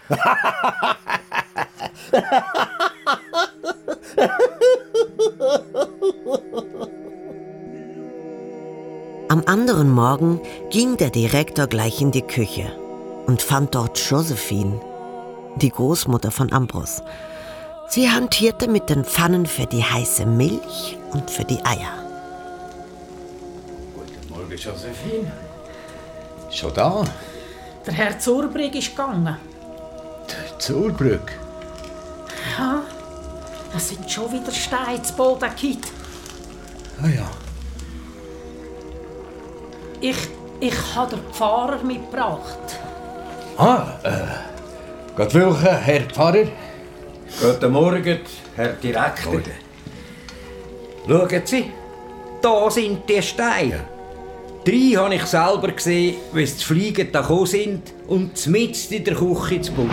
Am 9.30 9.42
anderen 9.47 9.90
Morgen 9.90 10.40
ging 10.71 10.97
der 10.97 11.11
Direktor 11.11 11.66
gleich 11.66 12.00
in 12.00 12.12
die 12.12 12.23
Küche 12.23 12.73
und 13.26 13.42
fand 13.42 13.75
dort 13.75 13.99
Josephine, 13.99 14.80
die 15.58 15.70
Großmutter 15.70 16.30
von 16.30 16.52
Ambros. 16.52 17.02
Sie 17.88 18.10
hantierte 18.10 18.68
mit 18.68 18.90
den 18.90 19.04
Pfannen 19.04 19.46
für 19.46 19.66
die 19.66 19.82
heiße 19.82 20.26
Milch 20.26 20.96
und 21.12 21.30
für 21.30 21.44
die 21.44 21.64
Eier. 21.64 21.94
Guten 23.94 24.28
Morgen, 24.28 24.50
Josephine. 24.50 25.32
Schon 26.50 26.74
da? 26.74 27.04
Der 27.86 27.94
Herr 27.94 28.18
Zurbrigg 28.18 28.76
ist 28.78 28.90
gegangen. 28.90 29.36
Zur 30.58 30.90
Brücke. 30.90 31.34
Ja, 32.58 32.82
es 33.76 33.88
sind 33.88 34.10
schon 34.10 34.30
wieder 34.32 34.52
Steine 34.52 35.02
zu 35.02 35.14
Boden 35.14 35.48
gekippt. 35.50 35.88
Ah 37.02 37.08
ja. 37.08 37.30
Ich, 40.00 40.16
ich 40.60 40.94
habe 40.94 41.16
den 41.16 41.32
Pfarrer 41.32 41.82
mitgebracht. 41.82 42.58
Ah, 43.56 43.86
äh. 44.02 44.47
Gott 45.18 45.34
welcher, 45.34 45.78
Herr 45.78 46.02
Pfarrer? 46.02 46.46
Guten 47.40 47.72
Morgen, 47.72 48.20
Herr 48.54 48.68
Direktor. 48.75 49.40
Schauen 51.08 51.42
Sie, 51.44 51.64
da 52.40 52.70
sind 52.70 53.00
die 53.08 53.20
Steine. 53.20 53.80
Drei 54.64 54.94
habe 54.96 55.16
ich 55.16 55.25
selber 55.26 55.72
gesehen, 55.72 56.18
wie 56.32 56.46
sie 56.46 56.56
zu 56.56 56.66
fliegen 56.68 57.08
da 57.10 57.22
gekommen 57.22 57.46
sind 57.46 57.92
und 58.06 58.46
mitten 58.46 58.94
in 58.94 59.02
der 59.02 59.16
Küche 59.16 59.60
zu 59.60 59.72
Boden. 59.72 59.90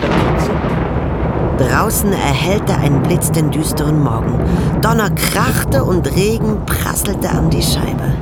Draußen 1.58 2.12
erhellte 2.12 2.76
ein 2.76 3.02
Blitz 3.02 3.32
den 3.32 3.50
düsteren 3.50 4.00
Morgen. 4.00 4.38
Donner 4.80 5.10
krachte 5.10 5.82
und 5.82 6.06
Regen 6.14 6.64
prasselte 6.66 7.30
an 7.30 7.50
die 7.50 7.62
Scheibe. 7.62 8.14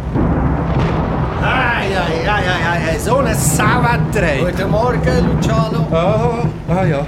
Ja, 2.54 2.61
ja, 2.61 2.87
ja, 2.87 2.92
ja, 2.92 2.99
so 3.00 3.16
ein 3.18 3.34
Sauwetter. 3.34 4.50
Guten 4.50 4.70
Morgen, 4.70 5.37
Luciano. 5.37 5.88
Ah, 5.90 6.46
ah 6.68 6.84
ja. 6.84 7.04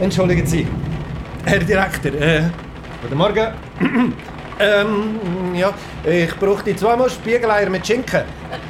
Entschuldigen 0.00 0.44
Sie. 0.44 0.66
Herr 1.44 1.60
Direktor, 1.60 2.12
äh, 2.14 2.42
guten 3.00 3.16
Morgen. 3.16 3.46
ähm, 4.58 5.54
ja, 5.54 5.72
ich 6.04 6.34
brauchte 6.36 6.74
zweimal 6.74 7.08
Spiegeleier 7.10 7.70
mit 7.70 7.86
Schinken. 7.86 8.22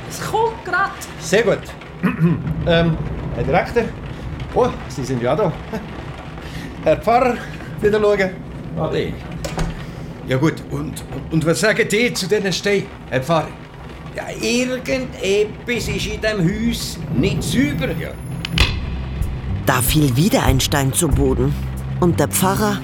Es 0.09 0.21
kommt 0.31 0.63
grad. 0.67 0.91
Sehr 1.19 1.43
gut. 1.43 1.63
ähm, 2.03 2.99
Herr 3.35 3.45
Direktor. 3.45 3.85
Oh, 4.55 4.69
Sie 4.89 5.05
sind 5.05 5.23
ja 5.23 5.35
da. 5.35 5.51
Herr 6.85 6.99
Pfarrer, 6.99 7.37
wieder 7.81 8.01
schauen. 8.01 8.31
Ade. 8.79 9.13
Ja 10.29 10.37
gut, 10.37 10.63
und, 10.71 11.03
und 11.31 11.47
was 11.47 11.61
sagen 11.61 11.89
die 11.89 12.13
zu 12.13 12.29
diesen 12.29 12.53
Steinen, 12.53 12.87
Herr 13.09 13.23
Pfarrer? 13.23 13.49
Ja, 14.17 14.25
irgendetwas 14.41 15.89
ist 15.89 16.07
in 16.07 16.21
diesem 16.23 16.71
Haus 16.71 16.99
nicht 17.15 17.43
sauber. 17.43 17.93
Ja. 18.01 18.09
Da 19.67 19.83
fiel 19.83 20.17
wieder 20.17 20.43
ein 20.45 20.59
Stein 20.59 20.91
zu 20.91 21.07
Boden 21.07 21.55
und 22.01 22.19
der 22.19 22.29
Pfarrer 22.29 22.79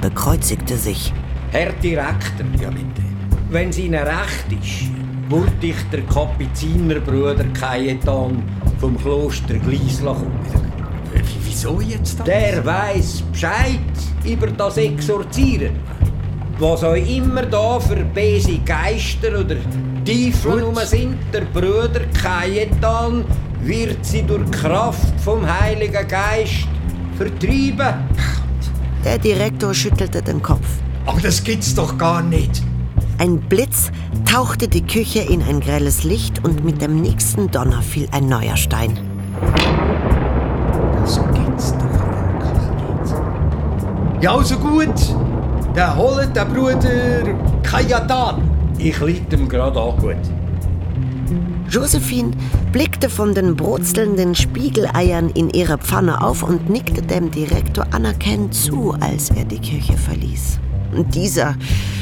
bekreuzigte 0.00 0.76
sich. 0.76 1.12
Herr 1.50 1.72
Direktor, 1.72 2.46
ja 2.60 2.70
bitte. 2.70 3.02
Wenn 3.50 3.70
es 3.70 3.78
Ihnen 3.78 4.00
recht 4.04 4.46
ist, 4.62 4.90
wollte 5.28 5.66
ich 5.66 5.76
der 5.90 6.02
Kapuzinerbruder 6.02 7.44
Cajetan 7.54 8.40
vom 8.78 8.96
Kloster 8.98 9.54
Gleisla 9.54 10.12
kommen. 10.12 10.38
Wieso 11.44 11.80
jetzt 11.80 12.20
das? 12.20 12.26
Der 12.26 12.64
weiß 12.64 13.22
Bescheid 13.32 13.80
über 14.24 14.46
das 14.46 14.76
Exorzieren. 14.76 15.72
Was 16.60 16.84
auch 16.84 16.94
immer 16.94 17.42
da 17.42 17.80
für 17.80 17.96
böse 17.96 18.58
Geister 18.58 19.40
oder 19.40 19.56
Rum 20.08 20.74
sind, 20.86 21.18
der 21.34 21.42
Bruder 21.42 22.00
Cajetan 22.14 23.26
wird 23.60 24.02
sie 24.06 24.22
durch 24.22 24.50
Kraft 24.50 25.20
vom 25.20 25.46
Heiligen 25.46 26.08
Geist 26.08 26.66
vertreiben. 27.18 28.08
Der 29.04 29.18
Direktor 29.18 29.74
schüttelte 29.74 30.22
den 30.22 30.40
Kopf. 30.40 30.66
Aber 31.04 31.20
das 31.20 31.44
gibt's 31.44 31.74
doch 31.74 31.98
gar 31.98 32.22
nicht. 32.22 32.62
Ein 33.18 33.38
Blitz 33.38 33.90
tauchte 34.24 34.66
die 34.66 34.80
Küche 34.80 35.18
in 35.18 35.42
ein 35.42 35.60
grelles 35.60 36.04
Licht 36.04 36.42
und 36.42 36.64
mit 36.64 36.80
dem 36.80 37.02
nächsten 37.02 37.50
Donner 37.50 37.82
fiel 37.82 38.08
ein 38.10 38.30
neuer 38.30 38.56
Stein. 38.56 38.98
Das 41.02 41.20
gibt's 41.34 41.74
doch 41.74 41.82
wirklich 41.82 43.12
nicht. 43.12 44.24
Ja, 44.24 44.34
also 44.34 44.56
gut. 44.56 45.16
Der 45.76 45.94
holt 45.94 46.34
der 46.34 46.46
Bruder 46.46 47.34
Kajatan. 47.62 48.47
Ich 48.78 48.98
leite 49.00 49.36
ihm 49.36 49.48
gerade 49.48 49.80
an. 49.80 49.96
Gut. 49.98 50.16
Josephine 51.70 52.30
blickte 52.72 53.10
von 53.10 53.34
den 53.34 53.54
brutzelnden 53.56 54.34
Spiegeleiern 54.34 55.28
in 55.30 55.50
ihrer 55.50 55.76
Pfanne 55.78 56.22
auf 56.22 56.42
und 56.42 56.70
nickte 56.70 57.02
dem 57.02 57.30
Direktor 57.30 57.86
anerkennend 57.92 58.54
zu, 58.54 58.94
als 59.00 59.30
er 59.30 59.44
die 59.44 59.60
Küche 59.60 59.96
verließ. 59.98 60.58
Und 60.96 61.14
dieser 61.14 61.54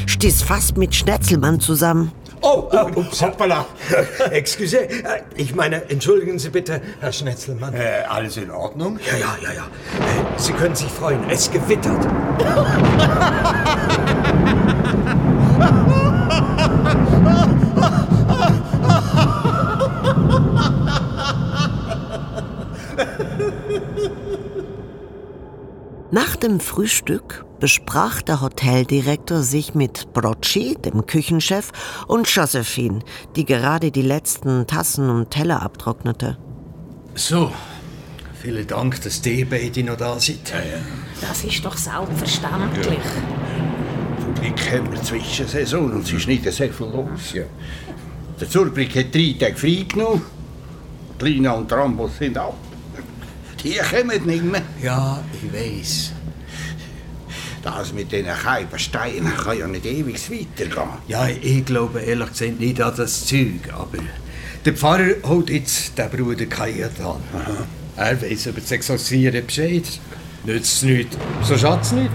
stieß 0.05 0.43
fast 0.43 0.77
mit 0.77 0.95
Schnetzelmann 0.95 1.59
zusammen. 1.59 2.11
Oh, 2.41 2.69
oh 2.71 2.87
ups, 2.99 3.21
hoppala. 3.21 3.65
Excuse. 4.31 4.77
Äh, 4.87 5.23
Ich 5.35 5.53
meine, 5.55 5.89
entschuldigen 5.89 6.39
Sie 6.39 6.49
bitte, 6.49 6.79
Herr 7.01 7.11
Schnetzelmann. 7.11 7.73
Äh, 7.73 8.03
alles 8.07 8.37
in 8.37 8.49
Ordnung? 8.51 8.99
Ja, 9.05 9.17
ja, 9.17 9.35
ja, 9.43 9.51
ja. 9.53 9.63
Äh, 9.63 10.39
Sie 10.39 10.53
können 10.53 10.75
sich 10.75 10.87
freuen, 10.89 11.19
es 11.29 11.51
gewittert. 11.51 12.07
Nach 26.17 26.35
dem 26.35 26.59
Frühstück 26.59 27.45
besprach 27.59 28.23
der 28.23 28.41
Hoteldirektor 28.41 29.43
sich 29.43 29.75
mit 29.75 30.13
Brocci, 30.13 30.75
dem 30.83 31.05
Küchenchef, 31.05 31.71
und 32.07 32.27
Josephine, 32.27 33.01
die 33.35 33.45
gerade 33.45 33.91
die 33.91 34.01
letzten 34.01 34.65
Tassen 34.65 35.11
und 35.11 35.29
Teller 35.29 35.61
abtrocknete. 35.61 36.39
So, 37.13 37.51
vielen 38.41 38.65
Dank, 38.65 38.99
dass 39.03 39.21
die 39.21 39.45
beide 39.45 39.83
noch 39.83 39.97
da 39.97 40.19
sind. 40.19 40.51
Das 41.21 41.43
ist 41.43 41.63
doch 41.63 41.77
selbstverständlich. 41.77 42.97
Zum 44.19 44.33
Glück 44.33 44.71
haben 44.71 44.91
wir 44.91 45.03
Zwischensaison 45.03 45.91
und 45.91 46.03
es 46.03 46.13
ist 46.13 46.27
nicht 46.27 46.51
sehr 46.51 46.73
viel 46.73 46.87
los. 46.87 47.33
Ja. 47.33 47.43
Der 48.41 48.49
Zurbrück 48.49 48.95
hat 48.95 49.13
drei 49.13 49.35
Tage 49.39 49.55
frei 49.55 49.85
genommen. 49.87 50.23
Lina 51.21 51.51
und 51.51 51.71
Rambos 51.71 52.17
sind 52.17 52.39
ab. 52.39 52.55
Die 53.67 53.77
kommen 53.79 54.25
nicht 54.25 54.43
mehr. 54.43 54.61
Ja, 54.81 55.21
ich 55.33 55.53
weiß. 55.53 56.11
Das 57.63 57.91
mit 57.91 58.09
diesen 58.13 58.27
Keibensteinen 58.27 59.35
kann 59.35 59.59
ja 59.59 59.67
nicht 59.67 59.85
ewig 59.85 60.31
weitergehen. 60.31 60.87
Ja, 61.09 61.27
ich 61.27 61.65
glaube 61.65 61.99
ehrlich 61.99 62.29
gesagt 62.29 62.61
nicht 62.61 62.81
an 62.81 62.93
das 62.95 63.25
Zeug, 63.25 63.59
aber 63.73 63.97
der 64.63 64.73
Pfarrer 64.73 65.15
holt 65.23 65.49
jetzt 65.49 65.97
den 65.97 66.09
Bruder 66.09 66.45
Kajat 66.45 66.97
an. 67.01 67.21
Er 67.97 68.21
weiß 68.21 68.45
über 68.45 68.61
das 68.61 68.71
Exorzieren 68.71 69.45
Bescheid. 69.45 69.83
Nützt 70.45 70.77
es 70.77 70.83
nicht, 70.83 71.17
so 71.43 71.57
schadet 71.57 71.83
es 71.83 71.91
nicht. 71.91 72.11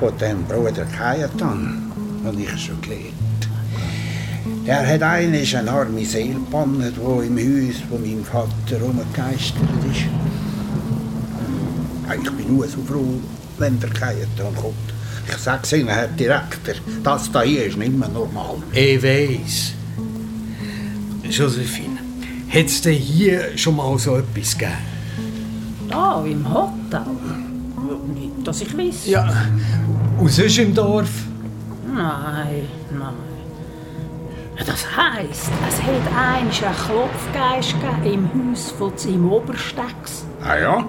Von 0.00 0.18
dem 0.18 0.42
Bruder 0.46 0.84
Kajatan 0.86 1.92
habe 2.24 2.40
ich 2.42 2.60
schon 2.60 2.80
gelernt. 2.80 3.13
Der 4.66 4.86
hat 4.86 5.02
einisch 5.02 5.54
eine 5.54 5.70
arme 5.70 6.04
Seele 6.06 6.34
gebannt, 6.34 6.82
die 6.96 7.26
im 7.26 7.38
Haus 7.38 7.80
von 7.88 8.00
meinem 8.00 8.24
Vater 8.24 8.80
rumgegeistert 8.80 9.62
ist. 9.90 10.06
Ich 12.22 12.30
bin 12.30 12.56
nur 12.56 12.66
so 12.66 12.78
froh, 12.82 13.20
wenn 13.58 13.78
der 13.78 13.90
Kajatan 13.90 14.54
kommt. 14.54 14.74
Ich 15.28 15.36
sag's 15.36 15.72
Ihnen, 15.72 15.88
Herr 15.88 16.08
Direktor, 16.08 16.74
das 17.02 17.30
da 17.30 17.42
hier 17.42 17.66
ist 17.66 17.76
nicht 17.76 17.92
mehr 17.92 18.08
normal. 18.08 18.56
Ich 18.72 19.02
weiß. 19.02 19.72
Josephine, 21.30 21.98
hat 22.48 22.66
es 22.66 22.80
denn 22.80 22.94
hier 22.94 23.56
schon 23.56 23.76
mal 23.76 23.98
so 23.98 24.16
etwas 24.16 24.56
gegeben? 24.56 24.76
Da, 25.90 26.24
im 26.24 26.54
Hotel. 26.54 27.04
Nicht, 28.14 28.46
dass 28.46 28.62
ich 28.62 28.76
weiß. 28.76 29.06
Ja. 29.06 29.46
Und 30.18 30.30
sonst 30.30 30.58
im 30.58 30.74
Dorf? 30.74 31.10
Nein, 31.86 32.66
nein. 32.90 33.33
Das 34.58 34.86
heisst, 34.96 35.50
es 35.68 35.82
hat 35.82 36.06
einmal 36.08 36.36
einen 36.36 36.50
Klopfgeist 36.50 37.74
im 38.04 38.52
Haus 38.52 38.70
von 38.70 38.96
seinem 38.96 39.32
Oberstecks. 39.32 40.24
Ah 40.42 40.56
ja? 40.56 40.88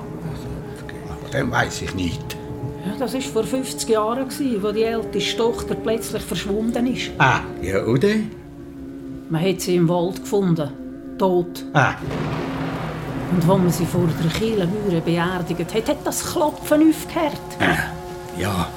Von 1.21 1.31
dem 1.31 1.51
weiß 1.51 1.81
ich 1.81 1.95
nicht. 1.95 2.37
Ja, 2.85 2.93
das 2.99 3.13
war 3.15 3.21
vor 3.21 3.43
50 3.43 3.89
Jahren, 3.89 4.25
als 4.25 4.37
die 4.37 4.83
älteste 4.83 5.37
Tochter 5.37 5.75
plötzlich 5.75 6.21
verschwunden 6.21 6.85
ist. 6.87 7.09
Ah, 7.17 7.39
ja, 7.61 7.83
oder? 7.83 8.09
Man 9.29 9.43
hat 9.43 9.61
sie 9.61 9.75
im 9.75 9.89
Wald 9.89 10.21
gefunden, 10.21 10.69
tot. 11.17 11.65
Ah. 11.73 11.95
Und 13.31 13.37
als 13.37 13.45
man 13.47 13.71
sie 13.71 13.85
vor 13.87 14.07
der 14.23 14.31
Kirchenmauer 14.31 15.01
beerdigt 15.01 15.73
hat, 15.73 15.89
hat 15.89 15.97
das 16.05 16.23
Klopfen 16.31 16.89
aufgehört. 16.89 17.41
Ja. 18.37 18.67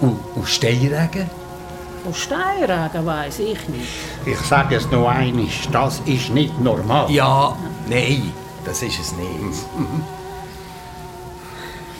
Und, 0.00 0.18
und 0.34 0.46
Steinregen? 0.46 1.30
Von 2.06 2.14
Steinregen 2.14 3.04
weiss 3.04 3.40
ich 3.40 3.68
nicht. 3.68 3.88
Ich 4.24 4.38
sage 4.38 4.76
es 4.76 4.88
noch 4.92 5.08
einmal, 5.08 5.48
das 5.72 6.00
ist 6.06 6.30
nicht 6.30 6.56
normal. 6.60 7.10
Ja, 7.10 7.56
nein, 7.88 8.32
das 8.64 8.80
ist 8.80 9.00
es 9.00 9.12
nicht. 9.16 9.66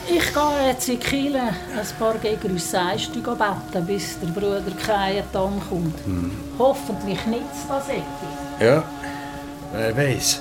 Ich 0.07 0.33
gehe 0.33 0.67
jetzt 0.69 0.87
in 0.87 0.97
die 0.97 1.05
Kirche 1.05 1.41
ein 1.41 1.99
paar 1.99 2.13
Gegrüßeiste 2.13 3.19
beten, 3.19 3.85
bis 3.85 4.17
der 4.21 4.27
Bruder 4.27 4.61
Kajetan 4.81 5.61
kommt. 5.69 5.99
Hoffentlich 6.57 7.25
nichts 7.25 7.67
das 7.67 7.89
etwas. 7.89 8.61
Ja, 8.61 8.83
wer 9.73 9.97
weiß. 9.97 10.39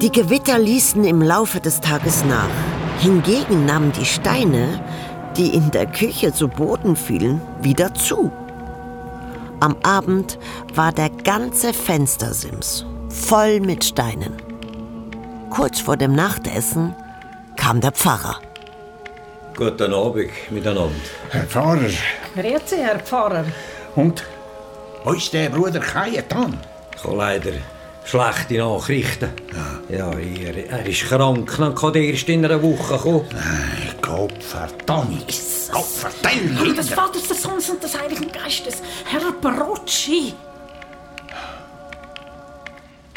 Die 0.00 0.12
Gewitter 0.12 0.56
ließen 0.56 1.02
im 1.02 1.20
Laufe 1.20 1.58
des 1.58 1.80
Tages 1.80 2.24
nach. 2.26 2.75
Hingegen 3.00 3.66
nahmen 3.66 3.92
die 3.92 4.04
Steine, 4.04 4.82
die 5.36 5.54
in 5.54 5.70
der 5.70 5.86
Küche 5.86 6.32
zu 6.32 6.48
Boden 6.48 6.96
fielen, 6.96 7.40
wieder 7.60 7.92
zu. 7.94 8.32
Am 9.60 9.76
Abend 9.82 10.38
war 10.74 10.92
der 10.92 11.10
ganze 11.10 11.72
Fenstersims 11.72 12.86
voll 13.08 13.60
mit 13.60 13.84
Steinen. 13.84 14.34
Kurz 15.50 15.80
vor 15.80 15.96
dem 15.96 16.14
Nachtessen 16.14 16.94
kam 17.56 17.80
der 17.80 17.92
Pfarrer. 17.92 18.40
Guten 19.56 19.92
Abend 19.94 20.30
miteinander. 20.50 20.90
Herr 21.30 21.44
Pfarrer, 21.44 21.90
Grüezi, 22.34 22.76
Herr 22.76 22.98
Pfarrer. 22.98 23.44
und? 23.94 24.24
Wo 25.04 25.12
ist 25.12 25.32
der 25.32 25.50
Bruder 25.50 25.80
habe 27.04 27.16
leider 27.16 27.52
schlechte 28.06 28.58
Nachrichten. 28.58 29.30
Ja, 29.88 30.12
er, 30.12 30.70
er 30.70 30.86
ist 30.86 31.04
krank, 31.04 31.54
dann 31.58 31.74
kann 31.74 31.94
er 31.94 32.02
erst 32.02 32.28
in 32.28 32.44
einer 32.44 32.62
Woche 32.62 32.96
kommen. 32.96 33.26
Gott 34.00 34.42
verdammt! 34.42 35.26
Gott 35.72 35.84
verdammt! 35.84 36.78
Des 36.78 36.88
Vaters, 36.90 37.28
des 37.28 37.42
Sohnes 37.42 37.68
und 37.68 37.82
des 37.82 37.98
Heiligen 37.98 38.30
Geistes. 38.30 38.82
Herr 39.04 39.32
Brocci. 39.32 40.34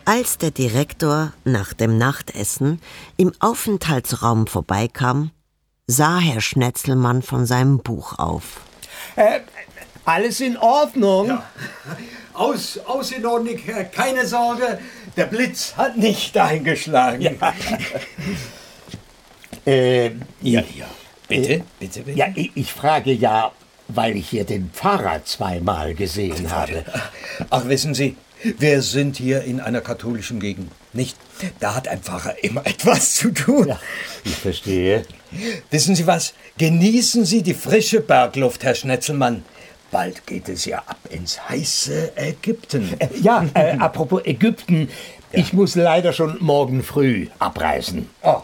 Als 0.06 0.40
der 0.40 0.50
Direktor 0.50 1.34
nach 1.44 1.74
dem 1.74 2.00
Nachtessen 2.00 2.82
im 3.16 3.32
Aufenthaltsraum 3.40 4.48
vorbeikam, 4.48 5.30
sah 5.86 6.18
Herr 6.18 6.42
Schnetzelmann 6.42 7.22
von 7.22 7.46
seinem 7.46 7.80
Buch 7.80 8.18
auf. 8.18 8.62
Äh, 9.16 9.42
alles 10.10 10.40
in 10.42 10.58
Ordnung? 10.58 11.38
Aus, 12.34 12.80
aus 12.86 13.12
in 13.12 13.26
Ordnung, 13.26 13.56
äh, 13.68 13.84
keine 13.86 14.26
Sorge. 14.26 14.80
Der 15.18 15.26
Blitz 15.26 15.74
hat 15.76 15.98
nicht 15.98 16.38
eingeschlagen. 16.38 17.38
Äh, 19.66 20.08
Ja, 20.42 20.62
ich- 20.62 20.76
ja. 20.78 20.86
Bitte, 21.28 21.64
bitte, 21.80 22.00
bitte. 22.02 22.18
Ja, 22.18 22.28
ich, 22.34 22.52
ich 22.56 22.72
frage 22.74 23.12
ja, 23.12 23.52
weil 23.88 24.16
ich 24.16 24.30
hier 24.30 24.46
den 24.46 24.72
Pfarrer 24.74 25.24
zweimal 25.26 25.94
gesehen 25.94 26.50
habe. 26.52 26.84
Ach, 27.52 27.68
wissen 27.68 27.94
Sie, 27.94 28.16
wir 28.58 28.82
sind 28.82 29.18
hier 29.18 29.44
in 29.44 29.60
einer 29.60 29.82
katholischen 29.82 30.40
Gegend, 30.40 30.72
nicht? 30.94 31.18
Da 31.60 31.76
hat 31.76 31.88
ein 31.88 32.02
Pfarrer 32.02 32.42
immer 32.44 32.66
etwas 32.74 33.14
zu 33.16 33.32
tun. 33.32 33.68
Ja, 33.68 33.80
ich 34.24 34.36
verstehe. 34.38 35.04
Wissen 35.70 35.96
Sie 35.96 36.08
was? 36.08 36.34
Genießen 36.58 37.26
Sie 37.26 37.44
die 37.44 37.54
frische 37.54 38.00
Bergluft, 38.02 38.64
Herr 38.64 38.74
Schnetzelmann. 38.76 39.44
Bald 39.92 40.28
geht 40.28 40.50
es 40.50 40.66
ja 40.66 40.80
ab 40.80 41.00
ins 41.10 41.50
heiße 41.50 42.14
Ägypten. 42.16 42.94
Äh, 43.00 43.10
ja, 43.22 43.46
äh, 43.54 43.78
apropos 43.78 44.22
Ägypten. 44.26 44.90
Ich 45.32 45.54
muss 45.54 45.76
leider 45.76 46.14
schon 46.14 46.38
morgen 46.40 46.84
früh 46.84 47.28
abreisen. 47.40 48.10
Oh, 48.22 48.42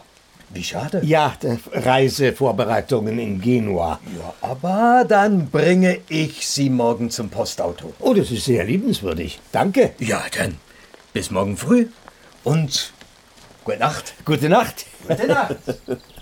wie 0.50 0.64
schade. 0.64 1.02
Ja, 1.04 1.34
Reisevorbereitungen 1.74 3.20
in 3.20 3.42
Genua. 3.42 4.00
Ja, 4.18 4.34
aber 4.42 5.06
dann 5.08 5.50
bringe 5.50 6.00
ich 6.08 6.48
Sie 6.48 6.70
morgen 6.70 7.10
zum 7.10 7.30
Postauto. 7.30 7.94
Oh, 8.00 8.14
das 8.14 8.32
ist 8.32 8.46
sehr 8.46 8.64
liebenswürdig. 8.64 9.40
Danke. 9.52 9.94
Ja, 10.00 10.24
dann 10.38 10.58
bis 11.14 11.32
morgen 11.32 11.58
früh 11.58 11.88
und 12.44 12.94
gute 13.64 13.80
Nacht. 13.80 14.14
Gute 14.26 14.50
Nacht. 14.50 14.86
Gute 15.08 15.28
Nacht. 15.28 15.56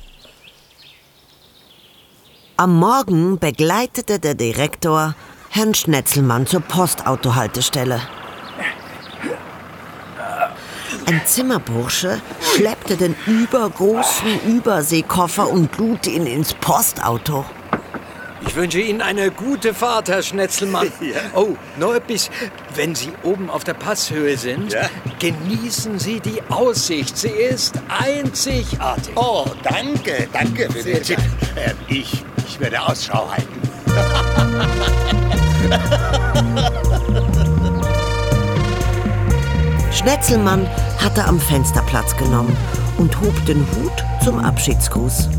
Am 2.56 2.78
Morgen 2.78 3.40
begleitete 3.40 4.20
der 4.20 4.36
Direktor 4.36 5.16
Herrn 5.50 5.74
Schnetzelmann 5.74 6.46
zur 6.46 6.60
Postautohaltestelle. 6.62 8.00
Ein 11.08 11.22
Zimmerbursche 11.26 12.22
schleppte 12.54 12.96
den 12.96 13.16
übergroßen 13.26 14.40
Überseekoffer 14.48 15.50
und 15.50 15.76
lud 15.80 16.06
ihn 16.06 16.28
ins 16.28 16.54
Postauto. 16.54 17.44
Ich 18.46 18.56
wünsche 18.56 18.80
Ihnen 18.82 19.02
eine 19.02 19.32
gute 19.32 19.74
Fahrt, 19.74 20.10
Herr 20.10 20.22
Schnetzelmann. 20.22 20.92
Oh, 21.36 21.56
noch 21.80 21.96
etwas. 21.96 22.30
Wenn 22.76 22.94
Sie 22.94 23.12
oben 23.24 23.50
auf 23.50 23.64
der 23.64 23.74
Passhöhe 23.74 24.38
sind, 24.38 24.76
genießen 25.18 25.98
Sie 25.98 26.20
die 26.20 26.40
Aussicht. 26.50 27.18
Sie 27.18 27.30
ist 27.30 27.82
einzigartig. 27.88 29.14
Oh, 29.16 29.48
danke, 29.64 30.28
danke 30.32 30.72
für 30.72 30.84
den 30.84 31.02
Tipp. 31.02 31.20
Äh, 31.56 31.74
ich, 31.88 32.24
ich 32.48 32.60
werde 32.60 32.82
Ausschau 32.82 33.30
halten. 33.30 33.62
Schnetzelmann 39.92 40.68
hatte 41.04 41.24
am 41.26 41.40
Fenster 41.40 41.82
Platz 41.84 42.16
genommen 42.18 42.56
und 42.98 43.20
hob 43.22 43.46
den 43.46 43.60
Hut 43.60 44.24
zum 44.24 44.40
Abschiedsgruß. 44.40 45.30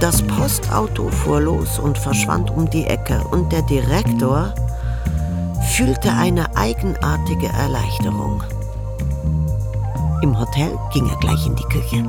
Das 0.00 0.22
Postauto 0.22 1.08
fuhr 1.08 1.40
los 1.40 1.78
und 1.78 1.98
verschwand 1.98 2.50
um 2.50 2.70
die 2.70 2.86
Ecke 2.86 3.20
und 3.30 3.50
der 3.50 3.62
Direktor 3.62 4.54
fühlte 5.72 6.12
eine 6.12 6.56
eigenartige 6.56 7.48
Erleichterung. 7.48 8.42
Im 10.22 10.38
Hotel 10.38 10.76
ging 10.92 11.08
er 11.08 11.16
gleich 11.16 11.46
in 11.46 11.56
die 11.56 11.64
Küche. 11.64 12.04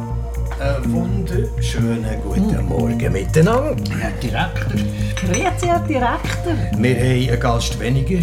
Wunderschönen 0.60 2.22
guten 2.22 2.66
Morgen 2.66 3.14
miteinander. 3.14 3.78
Herr 3.98 4.12
Direktor. 4.22 4.78
Grüezi, 5.16 5.68
Herr 5.68 5.80
Direktor. 5.80 6.54
Wir 6.78 6.96
haben 6.96 7.30
einen 7.30 7.40
Gast 7.40 7.80
weniger. 7.80 8.20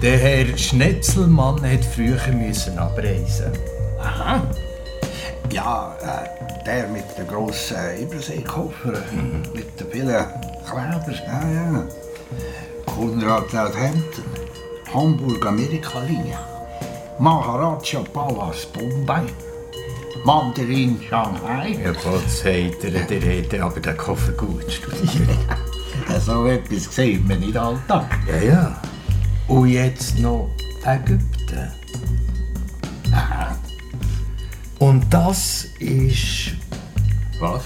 Der 0.00 0.16
Herr 0.16 0.56
Schnetzelmann 0.56 1.60
hat 1.62 1.84
früher 1.84 2.20
müssen 2.32 2.78
abreisen. 2.78 3.50
Aha. 3.98 4.42
Ja, 5.50 5.96
äh, 6.00 6.64
der 6.64 6.86
mit 6.86 7.02
dem 7.18 7.26
grossen 7.26 7.98
Überseekoffer, 8.00 8.92
mit 9.52 9.80
den 9.80 9.90
vielen 9.90 10.06
Kleider. 10.06 11.04
Ja, 11.26 11.50
ja. 11.50 11.84
Konrad 12.86 13.50
Southampton, 13.50 14.24
Hamburg-Amerika-Linie, 14.94 16.38
Maharaja 17.18 18.04
Palace 18.12 18.66
Bombay, 18.66 19.26
Mandarin 20.24 21.00
Shanghai. 21.08 21.78
Ja, 21.82 21.92
was 22.04 22.40
sagt 22.40 22.84
er? 22.84 22.90
Der 22.90 23.44
hat 23.44 23.60
aber 23.60 23.80
den 23.80 23.96
Koffer 23.96 24.32
gut 24.32 24.70
studiert. 24.70 25.28
so 26.20 26.46
etwas 26.46 26.94
sieht 26.94 27.26
man 27.26 27.40
nicht 27.40 27.56
alltag. 27.56 28.06
Ja, 28.26 28.42
ja. 28.42 28.82
Und 29.48 29.68
jetzt 29.68 30.18
noch 30.18 30.50
Ägypten. 30.84 31.70
Aha. 33.12 33.56
Und 34.78 35.04
das 35.10 35.68
ist. 35.78 36.52
Was? 37.40 37.64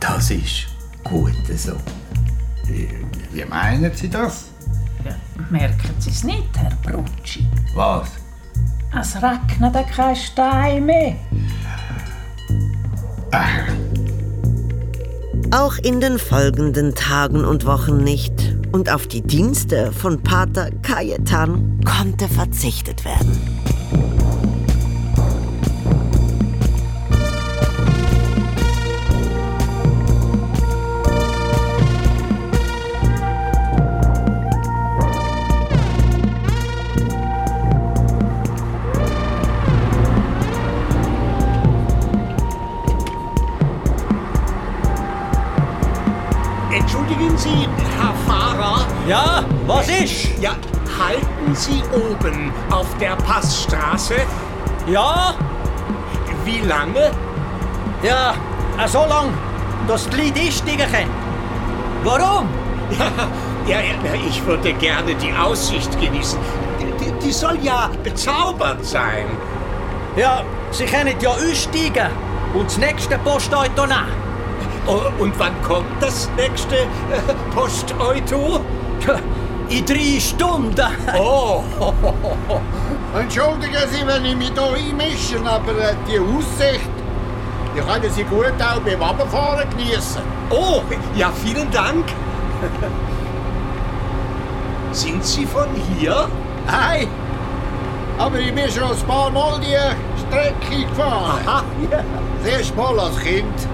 Das 0.00 0.30
ist 0.30 0.66
gut 1.04 1.32
so. 1.56 1.72
Wie, 2.66 2.88
wie 3.32 3.44
meinen 3.44 3.94
Sie 3.94 4.08
das? 4.08 4.46
Ja, 5.04 5.14
merken 5.50 5.90
Sie 5.98 6.10
es 6.10 6.24
nicht, 6.24 6.56
Herr 6.56 6.74
Brutschi? 6.82 7.46
Was? 7.74 8.08
Es 9.00 9.16
regnet 9.16 9.88
kein 9.88 10.14
Stein 10.14 10.86
mehr. 10.86 11.16
Auch 15.50 15.76
in 15.78 16.00
den 16.00 16.18
folgenden 16.18 16.94
Tagen 16.94 17.44
und 17.44 17.66
Wochen 17.66 17.98
nicht. 17.98 18.32
Und 18.72 18.90
auf 18.90 19.06
die 19.06 19.22
Dienste 19.22 19.92
von 19.92 20.22
Pater 20.22 20.70
Cayetan 20.82 21.80
konnte 21.84 22.28
verzichtet 22.28 23.04
werden. 23.04 23.73
Sie 51.64 51.82
oben 51.94 52.52
auf 52.70 52.86
der 52.98 53.16
Passstraße. 53.16 54.16
Ja, 54.86 55.34
Wie 56.44 56.60
lange? 56.60 57.10
ja, 58.02 58.34
äh, 58.78 58.86
so 58.86 58.98
lang, 59.08 59.32
dass 59.88 60.06
die 60.10 60.16
Leute 60.18 60.40
einsteigen 60.40 60.86
können. 60.92 61.10
Warum? 62.04 62.48
Ja, 63.66 63.78
ja, 63.80 64.12
ich 64.28 64.44
würde 64.44 64.74
gerne 64.74 65.14
die 65.14 65.32
Aussicht 65.32 65.90
genießen. 65.98 66.38
Die, 67.00 67.10
die 67.24 67.32
soll 67.32 67.56
ja 67.62 67.88
bezaubert 68.02 68.84
sein. 68.84 69.24
Ja, 70.16 70.42
Sie 70.70 70.84
können 70.84 71.14
ja 71.18 71.30
aussteigen 71.30 72.10
und 72.52 72.66
das 72.66 72.76
nächste 72.76 73.16
Postauto 73.20 73.86
nehmen. 73.86 74.12
Oh, 74.86 75.00
Und 75.18 75.32
wann 75.38 75.54
kommt 75.62 75.86
das 75.98 76.28
nächste 76.36 76.76
äh, 76.76 76.86
Postauto? 77.54 78.60
In 79.68 79.84
drei 79.86 80.20
Stunden. 80.20 80.86
Oh, 81.18 81.62
Entschuldigen 83.18 83.74
Sie, 83.90 84.06
wenn 84.06 84.24
ich 84.24 84.36
mich 84.36 84.52
hier 84.52 84.62
einmische, 84.62 85.38
aber 85.44 85.72
äh, 85.72 85.94
die 86.08 86.18
Aussicht, 86.18 86.88
die 87.74 87.80
können 87.80 88.12
Sie 88.12 88.24
gut 88.24 88.52
auch 88.60 88.80
beim 88.80 89.02
Abfahren 89.02 89.68
genießen. 89.70 90.22
oh, 90.50 90.82
ja, 91.16 91.30
vielen 91.42 91.70
Dank. 91.70 92.04
Sind 94.92 95.24
Sie 95.24 95.46
von 95.46 95.68
hier? 95.98 96.28
Hey! 96.66 97.08
Aber 98.18 98.38
ich 98.38 98.54
bin 98.54 98.70
schon 98.70 98.84
ein 98.84 99.06
paar 99.08 99.30
Mal 99.30 99.58
die 99.60 99.76
Strecke 100.20 100.86
gefahren. 100.88 101.40
Aha, 101.46 101.64
ja. 101.90 101.98
Das 102.44 102.52
erste 102.52 102.74
Mal 102.76 103.00
als 103.00 103.18
Kind. 103.18 103.68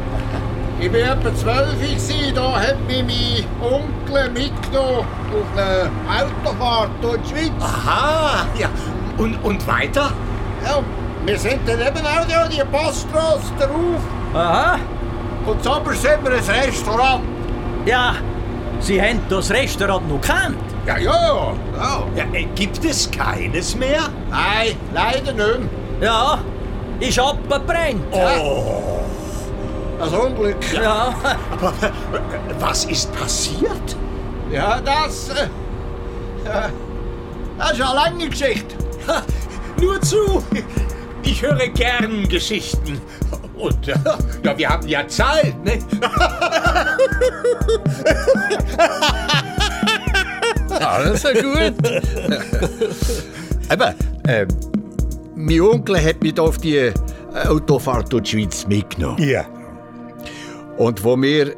Ich 0.81 0.91
war 0.91 0.99
etwa 1.13 1.35
zwölf, 1.35 2.35
da 2.35 2.59
hat 2.59 2.77
mich 2.87 3.05
mein 3.05 3.71
Onkel 3.71 4.31
mitgenommen 4.31 5.05
auf 5.31 5.59
eine 5.59 5.91
Autofahrt 6.09 6.91
durch 7.03 7.19
die 7.23 7.29
Schweiz. 7.29 7.53
Aha, 7.61 8.47
ja. 8.59 8.69
Und, 9.19 9.35
und 9.45 9.67
weiter? 9.67 10.11
Ja, 10.65 10.83
wir 11.27 11.39
sind 11.39 11.61
dann 11.67 11.81
eben 11.81 12.07
auch 12.07 12.27
da 12.27 12.49
die 12.49 12.63
Passstrasse 12.73 13.53
drauf. 13.59 14.01
Aha, 14.33 14.79
Und 15.45 15.63
zuoberst 15.63 16.09
haben 16.09 16.25
wir 16.25 16.33
ein 16.33 16.65
Restaurant. 16.65 17.25
ja, 17.85 18.15
Sie 18.81 19.01
haben 19.01 19.21
das 19.29 19.51
Restaurant 19.51 20.09
noch 20.09 20.21
kennt. 20.23 20.57
Ja, 20.87 20.97
ja. 20.97 21.53
ja. 21.77 22.03
Ja, 22.17 22.25
äh, 22.33 22.47
gibt 22.55 22.83
es 22.83 23.11
keines 23.11 23.77
mehr? 23.77 24.01
Nein, 24.31 24.75
leider 24.95 25.33
nicht 25.33 25.37
mehr. 26.01 26.09
Ja, 26.09 26.39
ist 27.01 27.19
abgebrannt. 27.19 28.03
Oh, 28.13 28.90
Das 30.01 30.13
Unglück. 30.15 30.57
Ja, 30.73 31.15
aber 31.53 31.69
äh, 31.83 31.91
was 32.59 32.87
ist 32.87 33.13
passiert? 33.13 33.97
Ja, 34.51 34.81
das... 34.81 35.29
Äh, 35.29 35.49
ja, 36.47 36.71
das 37.59 37.73
ist 37.73 37.83
eine 37.83 37.95
lange 37.95 38.29
Geschichte. 38.31 38.77
Ha, 39.07 39.23
Nur 39.79 40.01
zu. 40.01 40.43
Ich 41.23 41.43
höre 41.43 41.69
gern 41.69 42.27
Geschichten. 42.29 42.99
Und 43.59 43.89
äh, 43.89 43.95
ja, 44.43 44.57
wir 44.57 44.69
haben 44.71 44.89
ja 44.89 45.07
Zeit, 45.07 45.55
ne? 45.63 45.79
Alles 50.81 51.23
ja 51.25 51.33
gut. 51.35 51.75
Eben, 53.71 53.95
ähm, 54.27 54.49
mein 55.35 55.61
Onkel 55.61 56.03
hat 56.03 56.23
mich 56.23 56.41
auf 56.41 56.57
die 56.57 56.91
Autofahrt 57.47 58.11
durch 58.11 58.23
die 58.23 58.31
Schweiz 58.31 58.67
mitgenommen. 58.67 59.23
Ja. 59.23 59.45
Und 60.81 61.05
wo 61.05 61.15
wir. 61.21 61.55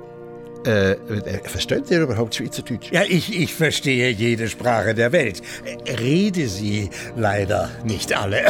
Äh, 0.65 0.93
äh, 0.93 1.41
versteht 1.45 1.91
ihr 1.91 2.03
überhaupt 2.03 2.35
Schweizerdeutsch? 2.37 2.91
Ja, 2.93 3.03
ich, 3.03 3.37
ich 3.37 3.53
verstehe 3.55 4.11
jede 4.11 4.49
Sprache 4.49 4.95
der 4.95 5.11
Welt. 5.11 5.43
Rede 5.99 6.47
sie 6.47 6.91
leider 7.17 7.71
nicht 7.85 8.17
alle. 8.17 8.49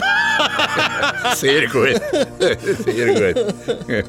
Sehr 1.34 1.68
gut. 1.68 2.00
Sehr 2.84 3.34
gut. 3.34 4.04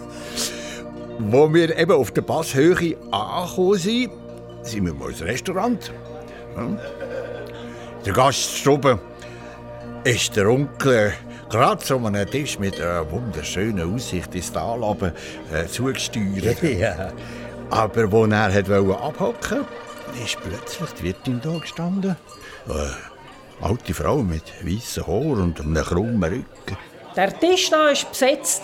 Wo 1.19 1.53
wir 1.53 1.77
eben 1.77 1.91
auf 1.91 2.11
der 2.11 2.23
Passhöhe 2.23 2.97
angekommen 3.11 3.77
sind, 3.77 4.11
sind 4.63 4.85
wir 4.85 4.93
mal 4.93 5.09
ins 5.09 5.21
Restaurant. 5.21 5.91
Ja. 6.57 6.77
Der 8.05 8.13
Gast 8.13 8.67
oben 8.67 8.99
ist 10.03 10.35
der 10.35 10.47
Onkel 10.49 11.13
gerade 11.53 11.85
so 11.85 11.97
einem 11.97 12.29
Tisch 12.29 12.57
mit 12.57 12.81
einer 12.81 13.09
wunderschönen 13.11 13.93
Aussicht 13.93 14.33
ins 14.33 14.51
Tal 14.51 14.83
runter, 14.83 15.13
äh, 15.53 15.67
zugesteuert. 15.67 16.63
ja. 16.63 17.11
Aber 17.69 18.11
wo 18.11 18.25
er 18.25 18.51
hat 18.53 18.67
wollte 18.69 18.99
abhocken 18.99 19.59
wollte, 19.59 20.23
ist 20.23 20.37
plötzlich 20.41 20.89
die 20.99 21.03
Wirtin 21.03 21.41
da 21.41 21.57
gestanden. 21.57 22.15
Eine 22.67 22.95
alte 23.61 23.93
Frau 23.93 24.17
mit 24.17 24.43
weißem 24.63 25.05
Haar 25.05 25.37
und 25.43 25.61
einem 25.61 25.83
krummen 25.83 26.23
Rücken. 26.23 26.77
Der 27.15 27.39
Tisch 27.39 27.69
da 27.69 27.89
ist 27.89 28.09
besetzt. 28.09 28.63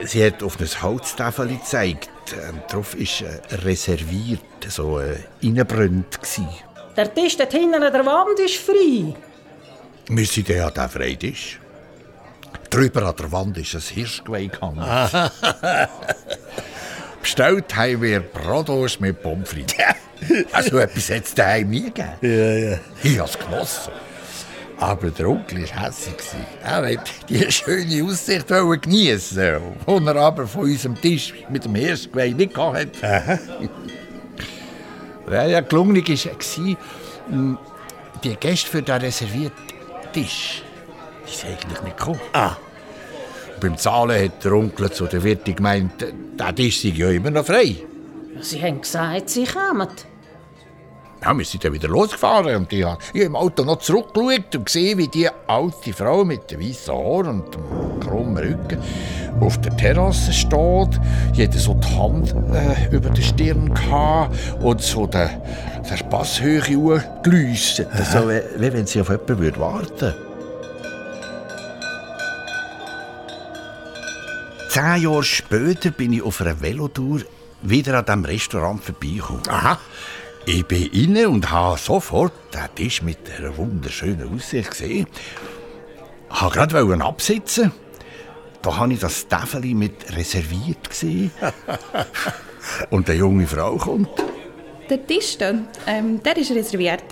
Sie 0.00 0.24
hat 0.24 0.42
auf 0.42 0.60
ein 0.60 0.82
Holztafel 0.82 1.48
gezeigt. 1.48 2.10
Ähm, 2.32 2.60
Darauf 2.68 2.94
ist 2.94 3.22
äh, 3.22 3.40
reserviert, 3.64 4.40
so 4.68 5.00
äh, 5.00 5.16
gsi. 5.40 6.46
Der 6.96 7.14
Tisch 7.14 7.36
dort 7.36 7.52
hinten 7.52 7.82
an 7.82 7.92
der 7.92 8.04
Wand 8.04 8.38
ist 8.40 8.56
frei. 8.56 9.14
Wir 10.08 10.26
sind 10.26 10.48
ja 10.48 10.66
an 10.66 10.74
diesem 10.74 10.88
Freitisch. 10.90 11.60
Drüber 12.70 13.02
an 13.02 13.16
der 13.16 13.32
Wand 13.32 13.58
ist 13.58 13.74
ein 13.74 13.80
Hirschgeweih 13.80 14.46
gehangen. 14.46 14.84
Bestellt 17.20 17.76
haben 17.76 18.02
wir 18.02 18.20
Bratwurst 18.20 19.00
mit 19.00 19.20
Pommes 19.22 19.48
frites. 19.48 19.76
also 20.52 20.78
etwas 20.78 21.10
hat 21.10 21.24
es 21.24 21.34
daheim 21.34 21.68
nie 21.70 21.82
gegeben. 21.82 22.12
Ja, 22.22 22.28
ja. 22.70 22.78
Ich 23.02 23.18
habe 23.18 23.28
es 23.28 23.38
genossen. 23.38 23.92
Aber 24.78 25.10
der 25.10 25.28
Onkel 25.28 25.68
war 25.68 25.82
hässlich. 25.86 26.16
Er 26.64 26.82
wollte 26.82 27.02
die 27.28 27.52
schöne 27.52 28.04
Aussicht 28.04 28.46
geniessen 28.48 29.56
und 29.84 30.06
er 30.06 30.16
aber 30.16 30.46
von 30.46 30.62
unserem 30.62 30.98
Tisch 30.98 31.34
mit 31.50 31.64
dem 31.64 31.74
Hirschgeweih 31.74 32.30
nicht 32.30 32.54
gehabt 32.54 33.02
hat. 33.02 33.40
Ja, 35.30 35.44
ja, 35.46 35.60
gelungen 35.60 35.96
war, 35.96 36.76
mh, 37.28 37.58
die 38.24 38.36
Gäste 38.36 38.68
für 38.70 38.82
den 38.82 38.96
reservierten 38.96 39.64
Tisch, 40.12 40.62
sind 41.36 41.50
eigentlich 41.50 41.82
nicht 41.82 41.96
gekommen. 41.96 42.20
Ah. 42.32 42.56
Beim 43.60 43.76
Zahlen 43.76 44.24
hat 44.24 44.44
der 44.44 44.52
Onkel 44.52 44.90
zu 44.90 45.06
der 45.06 45.22
Wirtin 45.22 45.56
gemeint, 45.56 45.92
der 46.38 46.54
Tisch 46.54 46.80
sei 46.80 46.88
ja 46.88 47.10
immer 47.10 47.30
noch 47.30 47.44
frei. 47.44 47.76
Sie 48.40 48.62
haben 48.62 48.80
gesagt, 48.80 49.28
sie 49.28 49.44
kommen. 49.44 49.88
Ja, 51.22 51.36
wir 51.36 51.44
sind 51.44 51.62
dann 51.62 51.74
wieder 51.74 51.88
losgefahren 51.88 52.56
und 52.56 52.72
ich 52.72 52.82
habe 52.82 52.98
im 53.12 53.36
Auto 53.36 53.62
noch 53.62 53.78
zurückgeschaut 53.80 54.56
und 54.56 54.64
gesehen, 54.64 54.96
wie 54.96 55.08
die 55.08 55.28
alte 55.46 55.92
Frau 55.92 56.24
mit 56.24 56.50
dem 56.50 56.60
weißen 56.60 56.94
Haar 56.94 57.28
und 57.28 57.54
dem 57.54 58.00
krummen 58.00 58.38
Rücken 58.38 58.78
auf 59.40 59.60
der 59.60 59.76
Terrasse 59.76 60.32
steht. 60.32 61.00
Die 61.36 61.42
hatte 61.42 61.58
so 61.58 61.74
die 61.74 61.98
Hand 61.98 62.34
äh, 62.54 62.94
über 62.94 63.10
der 63.10 63.22
Stirn 63.22 63.74
gehabt 63.74 64.34
und 64.62 64.80
so 64.80 65.06
der, 65.06 65.42
der 65.90 66.04
Passhöhe 66.04 66.62
gelüstet. 67.22 67.88
So, 68.10 68.26
wie, 68.26 68.40
wie 68.56 68.72
wenn 68.72 68.86
sie 68.86 69.02
auf 69.02 69.10
jemanden 69.10 69.38
würde 69.38 70.29
Zehn 74.70 75.02
Jahre 75.02 75.24
später 75.24 75.90
bin 75.90 76.12
ich 76.12 76.22
auf 76.22 76.40
einer 76.40 76.60
Velotour 76.60 77.22
wieder 77.60 77.98
an 77.98 78.04
diesem 78.04 78.24
Restaurant 78.24 78.84
vorbeigekommen. 78.84 79.42
Aha. 79.48 79.80
Ich 80.46 80.64
bin 80.64 80.86
inne 80.92 81.28
und 81.28 81.50
habe 81.50 81.76
sofort 81.76 82.32
den 82.54 82.72
Tisch 82.76 83.02
mit 83.02 83.18
einer 83.36 83.56
wunderschönen 83.56 84.32
Aussicht 84.32 84.70
gesehen. 84.70 85.08
Ich 86.32 86.40
wollte 86.40 86.68
gerade 86.68 87.04
absitzen. 87.04 87.72
Da 88.62 88.76
habe 88.76 88.92
ich 88.92 89.00
das 89.00 89.26
Tafel 89.26 89.60
mit 89.74 90.16
reserviert 90.16 90.88
gesehen. 90.88 91.32
und 92.90 93.10
eine 93.10 93.18
junge 93.18 93.48
Frau 93.48 93.76
kommt. 93.76 94.10
Der 94.88 95.04
Tisch 95.04 95.36
da, 95.36 95.52
ähm, 95.88 96.22
der 96.22 96.36
ist 96.36 96.52
reserviert. 96.52 97.02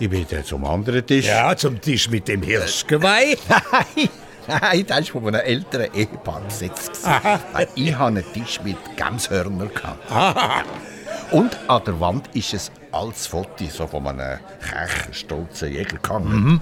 Ich 0.00 0.10
bin 0.10 0.26
dann 0.28 0.44
zum 0.44 0.64
anderen 0.64 1.06
Tisch. 1.06 1.26
Ja, 1.26 1.56
zum 1.56 1.80
Tisch 1.80 2.10
mit 2.10 2.26
dem 2.26 2.42
Hirschgeweih. 2.42 3.36
Nein, 4.48 4.84
das 4.86 5.14
war 5.14 5.22
von 5.22 5.34
einem 5.34 5.44
älteren 5.46 5.92
Ehepaar 5.94 6.40
besetzt. 6.40 7.04
Weil 7.52 7.68
Ich 7.74 7.94
hatte 7.94 8.06
einen 8.06 8.32
Tisch 8.32 8.60
mit 8.64 8.76
Gemshörnern. 8.96 9.70
Und 11.30 11.58
an 11.68 11.82
der 11.86 12.00
Wand 12.00 12.28
ist 12.34 12.54
ein 12.54 12.60
altes 12.94 13.26
Foto 13.26 13.64
so 13.70 13.86
von 13.86 14.06
einem 14.06 14.38
kechen, 14.60 15.12
stolzen 15.12 15.72
Jäger 15.72 15.98
gehangen. 15.98 16.60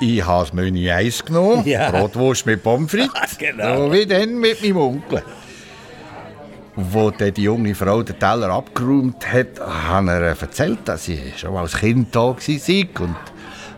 Ich 0.00 0.26
habe 0.26 0.44
das 0.44 0.52
Menü 0.52 0.90
1 0.90 1.24
genommen, 1.24 1.64
Ja. 1.64 1.90
Bratwurst 1.92 2.44
mit 2.46 2.62
Pommes 2.64 2.90
frites, 2.90 3.38
Genau. 3.38 3.86
so 3.86 3.92
wie 3.92 4.04
dann 4.06 4.38
mit 4.40 4.60
meinem 4.60 4.76
Onkel. 4.78 5.22
Wo 6.76 7.12
die 7.12 7.40
junge 7.42 7.72
Frau 7.76 8.02
den 8.02 8.18
Teller 8.18 8.48
abgeräumt 8.50 9.24
hat, 9.32 9.60
hat 9.60 10.08
er 10.08 10.22
erzählt, 10.22 10.80
dass 10.86 11.04
sie 11.04 11.32
schon 11.36 11.56
als 11.56 11.76
Kind 11.76 12.08
da 12.14 12.20
war 12.22 12.32
und 12.34 13.16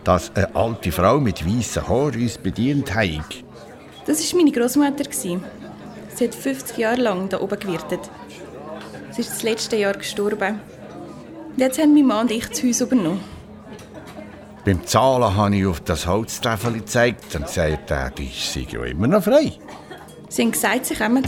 dass 0.07 0.31
eine 0.37 0.55
alte 0.55 0.93
Frau 0.93 1.19
mit 1.19 1.45
weißen 1.45 1.89
Haaren 1.89 2.23
uns 2.23 2.39
bedient 2.39 2.95
hat. 2.95 3.43
Das 4.07 4.33
war 4.33 4.39
meine 4.39 4.53
Großmutter. 4.53 5.05
Sie 5.11 5.41
hat 6.25 6.35
50 6.35 6.79
Jahre 6.79 7.03
lang 7.03 7.29
da 7.29 7.41
oben 7.41 7.59
gewirtet. 7.59 8.01
Sie 9.11 9.23
ist 9.23 9.33
das 9.33 9.43
letzte 9.43 9.77
Jahr 9.77 9.95
gestorben. 9.95 10.61
Jetzt 11.57 11.81
haben 11.81 11.93
mein 11.93 12.07
Mann 12.07 12.27
und 12.27 12.31
ich 12.31 12.47
das 12.47 12.63
Haus 12.63 12.81
übernommen. 12.83 13.21
Beim 14.65 14.87
Zahlen 14.87 15.35
habe 15.37 15.57
ich 15.57 15.67
auf 15.67 15.81
das 15.81 16.07
Holztafel 16.07 16.75
gezeigt 16.75 17.35
und 17.35 17.47
gesagt, 17.47 17.91
der 17.91 18.15
Tisch 18.15 18.51
sei 18.51 18.67
ja 18.71 18.85
immer 18.85 19.09
noch 19.09 19.25
frei. 19.25 19.53
Sie 20.29 20.43
haben 20.43 20.53
gesagt, 20.53 20.87
sie 20.87 20.95
kommen. 20.95 21.25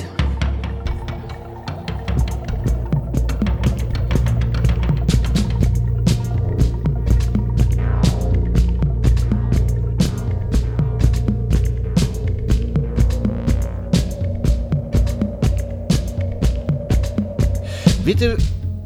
Wieder 18.18 18.36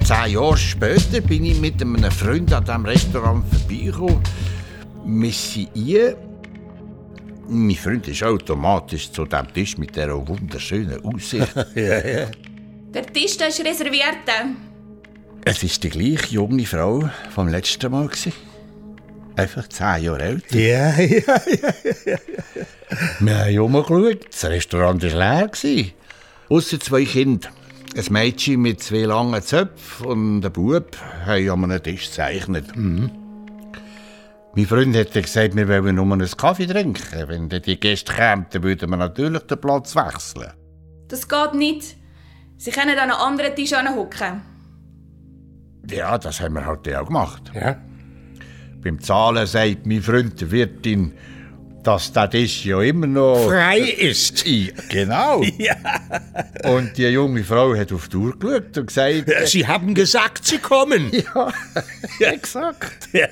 zehn 0.05 0.35
Jahre 0.35 0.59
später 0.59 1.23
bin 1.23 1.47
ich 1.47 1.59
mit 1.59 1.81
einem 1.81 2.11
Freund 2.11 2.53
an 2.53 2.67
diesem 2.67 2.85
Restaurant 2.85 3.43
vorbeigekommen. 3.49 4.21
Wir 5.07 5.33
sind 5.33 5.71
ein. 5.75 6.17
Mein 7.49 7.77
Freund 7.77 8.07
ist 8.09 8.23
automatisch 8.23 9.11
zu 9.11 9.25
dem 9.25 9.51
Tisch 9.55 9.79
mit 9.79 9.97
dieser 9.97 10.29
wunderschönen 10.29 11.03
Aussicht. 11.03 11.49
ja, 11.75 12.07
ja. 12.07 12.27
Der 12.93 13.07
Tisch 13.07 13.39
da 13.39 13.47
ist 13.47 13.65
reserviert. 13.65 14.19
Es 15.47 15.63
war 15.63 15.71
die 15.83 15.89
gleiche 15.89 16.35
junge 16.35 16.67
Frau 16.67 17.09
vom 17.35 17.49
letzten 17.49 17.91
Mal. 17.91 18.09
gewesen. 18.09 18.35
Einfach 19.37 19.67
zehn 19.71 20.03
Jahre 20.03 20.23
älter. 20.25 20.59
Ja, 20.59 20.91
ja, 21.01 21.37
ja. 22.05 22.19
Wir 23.19 23.39
haben 23.39 23.59
umgeschaut. 23.77 24.27
Das 24.31 24.45
Restaurant 24.45 25.03
war 25.03 25.49
leer. 25.49 25.51
Ausser 26.51 26.79
zwei 26.79 27.07
Kinder. 27.07 27.49
Ein 27.95 28.05
Mädchen 28.11 28.63
mit 28.63 28.83
zwei 28.83 29.03
langen 29.03 29.43
Zöpfen 29.43 30.07
und 30.07 30.47
ein 30.47 30.53
Bub 30.53 30.97
haben 31.27 31.65
an 31.65 31.71
einem 31.71 31.83
Tisch 31.83 32.07
gezeichnet. 32.07 32.75
Mein 32.75 34.67
Freund 34.67 34.97
hat 34.97 35.13
gesagt, 35.13 35.55
wir 35.55 35.69
wollen 35.69 35.97
nur 35.97 36.11
einen 36.11 36.31
Kaffee 36.31 36.67
trinken. 36.67 37.29
Wenn 37.29 37.49
die 37.51 37.79
Gäste 37.79 38.13
kämen, 38.15 38.47
dann 38.51 38.63
würden 38.63 38.89
wir 38.89 38.97
natürlich 38.97 39.43
den 39.43 39.61
Platz 39.61 39.95
wechseln. 39.95 40.53
Das 41.09 41.29
geht 41.29 41.55
nicht. 41.55 41.97
Sie 42.57 42.71
können 42.71 42.99
an 42.99 43.11
einen 43.11 43.13
anderen 43.13 43.55
Tisch 43.55 43.73
hocken. 43.73 44.41
Ja, 45.91 46.17
das 46.17 46.41
haben 46.41 46.55
wir 46.55 46.65
halt 46.65 46.95
auch 46.95 47.07
gemacht. 47.07 47.53
Ja. 47.55 47.77
Beim 48.83 49.01
Zahlen 49.01 49.47
sagt 49.47 49.85
mein 49.87 50.01
Freund 50.01 50.41
der 50.41 50.51
Wirtin, 50.51 51.13
dass 51.83 52.13
Tisch 52.31 52.65
ja 52.65 52.81
immer 52.81 53.07
noch 53.07 53.47
Frei 53.47 53.81
ist. 53.81 54.45
Genau. 54.89 55.43
Ja. 55.59 55.77
Und 56.65 56.97
die 56.97 57.07
junge 57.09 57.45
Frau 57.45 57.77
hat 57.77 57.93
auf 57.93 58.09
die 58.09 58.17
Uhr 58.17 58.37
geschaut 58.39 58.77
und 58.79 58.87
gesagt... 58.87 59.25
Sie 59.47 59.67
haben 59.67 59.95
gesagt, 59.95 60.47
Sie 60.47 60.59
kommen. 60.59 61.11
Ja, 62.19 62.31
exakt. 62.31 63.09
ja. 63.13 63.29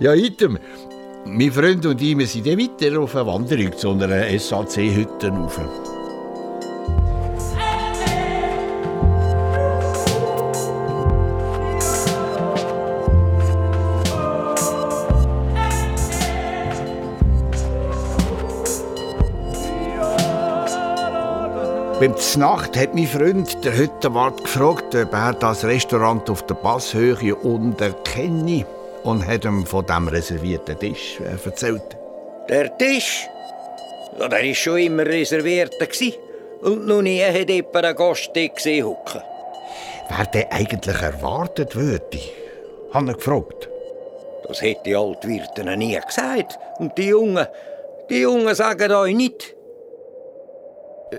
Ja, 0.00 0.14
item. 0.14 0.58
Mein 1.24 1.52
Freund 1.52 1.86
und 1.86 2.00
ich 2.02 2.18
wir 2.18 2.26
sind 2.26 2.46
dann 2.46 2.58
weiter 2.58 2.98
auf 3.00 3.14
eine 3.14 3.26
Wanderung 3.26 3.76
zu 3.76 3.90
einer 3.90 4.38
SAC-Hütte 4.38 5.28
rauf. 5.28 5.60
Beim 22.02 22.16
Znacht 22.16 22.76
hat 22.76 22.96
mein 22.96 23.06
Freund, 23.06 23.64
der 23.64 23.78
Hüttenwart, 23.78 24.42
gefragt, 24.42 24.92
ob 24.92 25.12
er 25.12 25.34
das 25.34 25.64
Restaurant 25.64 26.28
auf 26.30 26.44
der 26.46 26.56
Passhöhe 26.56 27.32
unten 27.32 27.94
kenne 28.02 28.66
und 29.04 29.24
hat 29.24 29.44
ihm 29.44 29.64
von 29.64 29.86
dem 29.86 30.08
reservierten 30.08 30.76
Tisch 30.80 31.20
äh, 31.20 31.46
erzählt. 31.46 31.96
Der 32.48 32.76
Tisch? 32.76 33.28
Ja, 34.18 34.26
der 34.26 34.44
war 34.44 34.54
schon 34.54 34.78
immer 34.78 35.06
reserviert. 35.06 35.76
Und 36.62 36.88
noch 36.88 37.02
nie 37.02 37.22
hat 37.22 37.48
jemand 37.48 37.76
einen 37.76 37.96
Gast 37.96 38.34
gesehen 38.34 38.84
hocken. 38.84 39.22
Wer 40.08 40.26
denn 40.26 40.50
eigentlich 40.50 41.00
erwartet 41.00 41.76
würde, 41.76 42.18
hat 42.92 43.06
er 43.06 43.14
gefragt. 43.14 43.68
Das 44.48 44.60
hätte 44.60 44.80
die 44.86 44.96
Altwirte 44.96 45.76
nie 45.76 45.96
gesagt. 46.04 46.58
Und 46.80 46.98
die 46.98 47.10
Jungen, 47.10 47.46
die 48.10 48.22
Jungen 48.22 48.56
sagen 48.56 48.90
euch 48.90 49.14
nicht. 49.14 49.54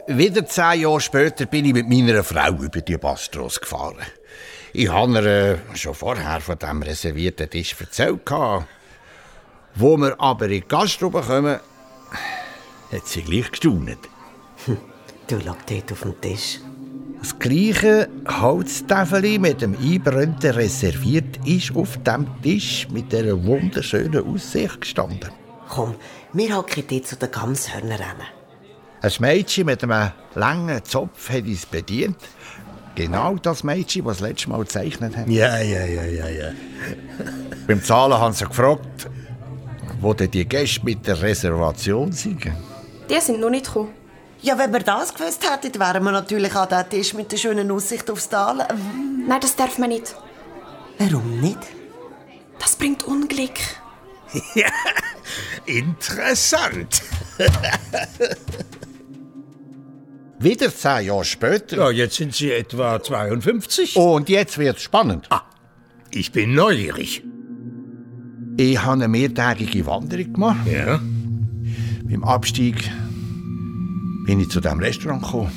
Wieder 0.07 0.45
zehn 0.47 0.81
Jahre 0.81 0.99
später 0.99 1.45
bin 1.45 1.65
ich 1.65 1.73
mit 1.73 1.87
meiner 1.87 2.23
Frau 2.23 2.51
über 2.53 2.81
die 2.81 2.97
Bastros 2.97 3.61
gefahren. 3.61 3.97
Ich 4.73 4.89
habe 4.89 5.13
ihr 5.13 5.25
äh, 5.25 5.77
schon 5.77 5.93
vorher 5.93 6.41
von 6.41 6.57
dem 6.57 6.81
reservierten 6.81 7.47
Tisch 7.47 7.75
erzählt. 7.79 8.31
Wo 9.75 9.97
wir 9.97 10.19
aber 10.19 10.45
in 10.45 10.51
die 10.51 10.67
Gaststube 10.67 11.21
kommen, 11.21 11.59
hat 12.91 13.07
sie 13.07 13.21
gleich 13.21 13.51
gestaunet. 13.51 13.99
Du 15.27 15.39
schau 15.39 15.55
dort 15.69 15.91
auf 15.93 16.01
den 16.01 16.19
Tisch. 16.19 16.59
Das 17.21 17.39
gleiche 17.39 18.09
Holztäfeli 18.27 19.39
mit 19.39 19.61
dem 19.61 19.73
Einbrennten 19.79 20.51
reserviert 20.51 21.39
ist 21.45 21.73
auf 21.77 21.97
dem 22.03 22.27
Tisch 22.41 22.89
mit 22.89 23.13
dieser 23.13 23.41
wunderschönen 23.41 24.27
Aussicht 24.27 24.81
gestanden. 24.81 25.31
Komm, 25.69 25.95
wir 26.33 26.57
hocken 26.57 26.83
dort 26.89 27.07
zu 27.07 27.15
den 27.15 27.31
Gamshörnern. 27.31 28.42
Ein 29.03 29.11
Mädchen 29.19 29.65
mit 29.65 29.83
einem 29.83 30.11
langen 30.33 30.81
Zopf 30.85 31.29
hat 31.29 31.43
uns 31.43 31.65
bedient. 31.65 32.15
Genau 32.95 33.35
das 33.35 33.61
Mädchen, 33.61 34.05
das 34.05 34.19
das 34.19 34.29
letzte 34.29 34.49
Mal 34.49 34.59
gezeichnet 34.59 35.17
hat. 35.17 35.27
Ja, 35.27 35.59
ja, 35.59 35.83
ja, 35.83 36.03
ja, 36.03 36.29
ja. 36.29 36.51
Beim 37.67 37.83
Zahlen 37.83 38.17
haben 38.17 38.33
sie 38.33 38.45
gefragt, 38.45 39.09
wo 39.99 40.13
denn 40.13 40.31
die 40.31 40.47
Gäste 40.47 40.85
mit 40.85 41.05
der 41.05 41.21
Reservation 41.21 42.13
sind. 42.13 42.45
Die 43.09 43.19
sind 43.19 43.41
noch 43.41 43.49
nicht 43.49 43.65
gekommen. 43.65 43.91
Ja, 44.41 44.57
wenn 44.57 44.71
wir 44.71 44.79
das 44.79 45.13
gewusst 45.13 45.43
hätten, 45.51 45.77
wären 45.81 46.01
wir 46.01 46.11
natürlich 46.13 46.55
an 46.55 46.69
den 46.69 46.89
Tisch 46.89 47.13
mit 47.13 47.29
der 47.29 47.37
schönen 47.37 47.69
Aussicht 47.71 48.09
aufs 48.09 48.29
Tal. 48.29 48.65
Nein, 49.27 49.41
das 49.41 49.57
darf 49.57 49.77
man 49.79 49.89
nicht. 49.89 50.15
Warum 50.97 51.41
nicht? 51.41 51.59
Das 52.57 52.77
bringt 52.77 53.03
Unglück. 53.03 53.59
ja, 54.55 54.69
interessant. 55.65 57.01
Wieder 60.43 60.75
zehn 60.75 61.05
Jahre 61.05 61.23
später. 61.23 61.77
Ja, 61.77 61.89
jetzt 61.89 62.15
sind 62.15 62.35
Sie 62.35 62.51
etwa 62.51 63.01
52. 63.01 63.95
Und 63.95 64.27
jetzt 64.27 64.57
wird's 64.57 64.81
spannend. 64.81 65.27
Ah, 65.29 65.43
ich 66.11 66.33
bin 66.33 66.53
neugierig. 66.53 67.23
Ich 68.57 68.83
habe 68.83 68.93
eine 68.93 69.07
mehrtägige 69.07 69.85
Wanderung 69.85 70.33
gemacht. 70.33 70.67
Ja. 70.67 70.99
Beim 72.03 72.23
Abstieg 72.25 72.91
bin 74.25 74.41
ich 74.41 74.49
zu 74.49 74.59
diesem 74.59 74.79
Restaurant 74.79 75.23
gekommen. 75.23 75.51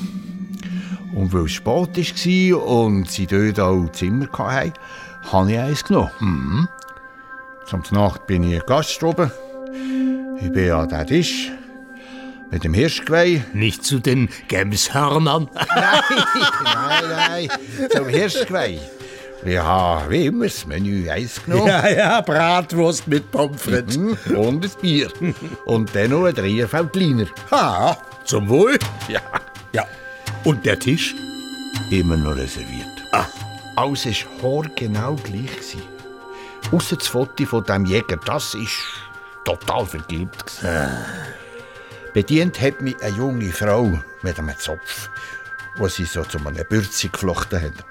Und 1.13 1.33
weil 1.33 1.45
es 1.45 1.51
spät 1.51 1.97
war 1.97 2.67
und 2.67 3.11
sie 3.11 3.27
dort 3.27 3.59
auch 3.59 3.91
Zimmer 3.91 4.29
hatten, 4.31 4.71
habe 5.31 5.51
ich 5.51 5.59
eins 5.59 5.83
genommen. 5.83 6.11
Mhm. 6.21 6.67
Zum 7.65 7.83
Nacht 7.91 8.25
bin 8.25 8.43
ich 8.43 8.53
in 8.53 8.61
Gaststube. 8.65 9.31
Ich 10.41 10.49
bin 10.53 10.71
an 10.71 10.87
den 10.87 11.07
Tisch 11.07 11.51
mit 12.51 12.63
dem 12.63 12.73
Hirschgeweih. 12.73 13.43
Nicht 13.53 13.83
zu 13.83 13.99
den 13.99 14.29
Gemshörnern. 14.47 15.49
nein, 15.75 16.01
nein, 16.63 17.03
nein, 17.09 17.89
zum 17.91 18.07
Hirschgeweih. 18.07 18.79
Ich 19.45 19.57
habe 19.57 20.09
wie 20.09 20.25
immer 20.25 20.45
das 20.45 20.65
Menü 20.65 21.09
eins 21.09 21.43
genommen. 21.43 21.67
Ja, 21.67 21.87
ja, 21.87 22.21
Bratwurst 22.21 23.07
mit 23.07 23.29
Pommes 23.31 23.61
frites. 23.61 23.97
Mhm. 23.97 24.17
Und 24.35 24.65
ein 24.65 24.71
Bier. 24.81 25.09
Und 25.65 25.95
dann 25.95 26.09
noch 26.09 26.25
ein 26.25 26.33
Dreier 26.33 26.71
Veltliner. 26.71 27.27
Ha, 27.51 27.97
zum 28.25 28.49
Wohl. 28.49 28.77
Ja. 29.07 29.21
Ja. 29.73 29.85
Und 30.43 30.65
der 30.65 30.79
Tisch? 30.79 31.15
Immer 31.91 32.17
noch 32.17 32.35
reserviert. 32.35 32.87
Ah. 33.11 33.25
Alles 33.75 34.25
war 34.41 34.63
genau 34.75 35.15
gleich. 35.15 35.45
gewesen. 35.45 35.81
Ausser 36.71 36.95
das 36.97 37.07
Foto 37.07 37.45
von 37.45 37.63
dem 37.63 37.85
Jäger, 37.85 38.17
das 38.25 38.55
ist 38.55 38.83
total 39.45 39.85
vergilbt. 39.85 40.59
gewesen. 40.59 40.89
Bedient 42.17 42.59
hat 42.59 42.81
mich 42.81 42.99
eine 43.03 43.15
junge 43.15 43.51
Frau 43.51 44.01
mit 44.23 44.39
einem 44.39 44.57
Zopf, 44.57 45.07
wo 45.75 45.87
sie 45.87 46.05
so 46.05 46.23
zu 46.23 46.39
einem 46.39 46.65
Bürzi 46.67 47.09
geflochten 47.09 47.61
hat. 47.61 47.85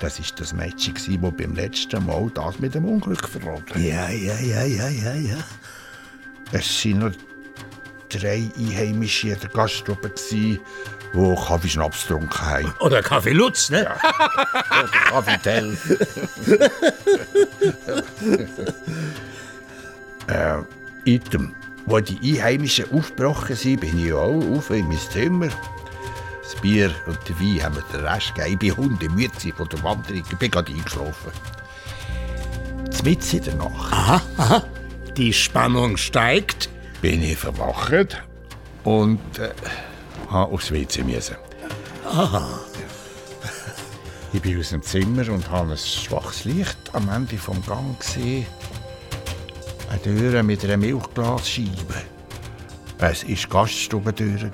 Das 0.00 0.18
war 0.18 0.26
das 0.36 0.52
Mädchen, 0.52 0.92
das 0.92 1.34
beim 1.34 1.54
letzten 1.54 2.04
Mal 2.04 2.30
das 2.34 2.58
mit 2.58 2.74
dem 2.74 2.84
Unglück 2.84 3.26
verraten 3.26 3.70
hat. 3.70 3.78
Ja, 3.78 4.10
ja, 4.10 4.38
ja, 4.38 4.64
ja, 4.64 4.88
ja, 4.88 5.14
ja. 5.14 5.38
Es 6.52 6.84
waren 6.84 6.98
noch 6.98 7.12
drei 8.10 8.50
Einheimische 8.54 9.30
in 9.30 9.40
der 9.40 9.48
Gaststube, 9.48 10.12
die 10.30 10.60
Kaffeeschnaps 11.14 12.02
getrunken 12.02 12.38
haben. 12.38 12.74
Oder 12.80 13.02
Kaffee 13.02 13.32
Lutz, 13.32 13.70
ne? 13.70 13.90
Oder 14.70 14.88
Kaffee 14.88 15.38
Tell. 15.38 15.78
äh, 21.06 21.10
Item. 21.10 21.54
Wo 21.86 22.00
die 22.00 22.18
Einheimischen 22.40 22.92
aufgebrochen 22.92 23.56
sind, 23.56 23.80
bin 23.80 24.04
ich 24.04 24.12
auch 24.12 24.42
auf 24.56 24.70
in 24.70 24.88
mein 24.88 24.98
Zimmer. 24.98 25.48
Das 26.42 26.60
Bier 26.60 26.92
und 27.06 27.18
der 27.28 27.40
Wein 27.40 27.62
haben 27.62 27.74
mir 27.76 27.82
den 27.92 28.06
Rest 28.06 28.34
gegeben. 28.34 28.52
Ich 28.52 28.58
bin 28.58 28.76
hundemüde 28.76 29.52
von 29.56 29.68
der 29.68 29.82
Wanderung. 29.82 30.22
Ich 30.30 30.36
bin 30.36 30.50
gerade 30.50 30.72
eingeschlafen. 30.72 31.32
Mitten 33.06 33.36
in 33.36 33.44
der 33.44 33.54
Nacht. 33.54 33.92
Aha, 33.92 34.20
aha. 34.36 34.64
Die 35.16 35.32
Spannung 35.32 35.96
steigt. 35.96 36.68
Bin 37.00 37.22
ich 37.22 37.36
verwacht 37.36 38.20
und 38.82 39.20
äh, 39.38 39.50
habe 40.28 40.52
aufs 40.52 40.72
WC 40.72 41.04
müssen. 41.04 41.36
Aha. 42.04 42.60
Ich 44.32 44.42
bin 44.42 44.58
aus 44.58 44.70
dem 44.70 44.82
Zimmer 44.82 45.30
und 45.30 45.48
habe 45.50 45.70
ein 45.70 45.78
schwaches 45.78 46.44
Licht 46.44 46.76
am 46.94 47.08
Ende 47.08 47.38
vom 47.38 47.64
Gang 47.64 47.96
gesehen. 48.00 48.46
Eine 49.88 50.02
Tür 50.02 50.42
mit 50.42 50.64
einer 50.64 50.76
Milchglasscheibe. 50.76 52.02
Es 52.98 53.24
war 53.28 53.62
Gaststubentür. 53.62 54.50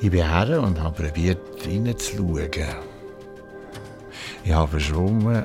Ich 0.00 0.10
bin 0.10 0.28
her 0.28 0.62
und 0.62 0.80
habe 0.80 1.02
probiert, 1.02 1.38
reinzuschauen. 1.66 2.48
Ich 4.44 4.52
habe 4.52 4.68
verschwommen 4.68 5.44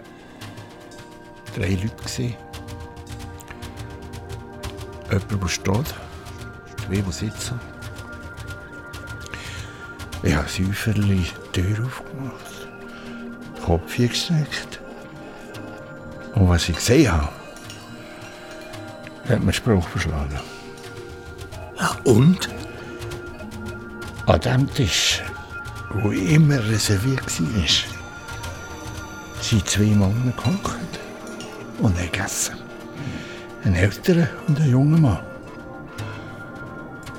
drei 1.55 1.69
Leute 1.71 2.03
gesehen. 2.03 2.35
Jemand, 5.11 5.41
der 5.41 5.47
steht, 5.47 5.95
zwei, 6.85 7.01
die 7.01 7.11
sitzen. 7.11 7.59
Ich 10.23 10.35
habe 10.35 10.49
säuferlich 10.49 11.33
die 11.53 11.61
Tür 11.61 11.85
aufgemacht, 11.85 12.67
Kopf 13.65 13.97
gesteckt. 13.97 14.79
Und 16.33 16.49
was 16.49 16.67
ich 16.69 16.75
gesehen 16.75 17.11
habe, 17.11 17.44
hat 19.29 19.43
mir 19.43 19.53
Spruch 19.53 19.87
verschlagen. 19.87 20.39
Ja, 21.79 21.95
und? 22.03 22.49
An 24.27 24.39
dem 24.39 24.73
Tisch, 24.73 25.21
wo 25.93 26.11
immer 26.11 26.63
reserviert 26.67 27.39
war, 27.39 27.67
sind 29.41 29.69
zwei 29.69 29.83
Männer 29.83 30.33
gehockt 30.35 30.99
und 31.79 31.95
haben 31.95 32.11
gegessen. 32.11 32.55
Ein 33.63 33.75
älterer 33.75 34.27
und 34.47 34.59
ein 34.59 34.69
junger 34.69 34.99
Mann. 34.99 35.19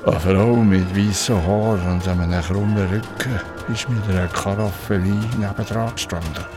Eine 0.05 0.19
Frau 0.19 0.55
mit 0.55 0.95
weißen 0.95 1.35
Haaren 1.45 1.93
und 1.93 2.07
einem 2.07 2.41
krummen 2.41 2.87
Rücken 2.89 3.39
ist 3.73 3.89
mit 3.89 4.03
einer 4.09 4.27
Karaffe 4.27 5.01
Wein 5.01 5.29
nebendran 5.37 5.93
gestanden. 5.93 6.56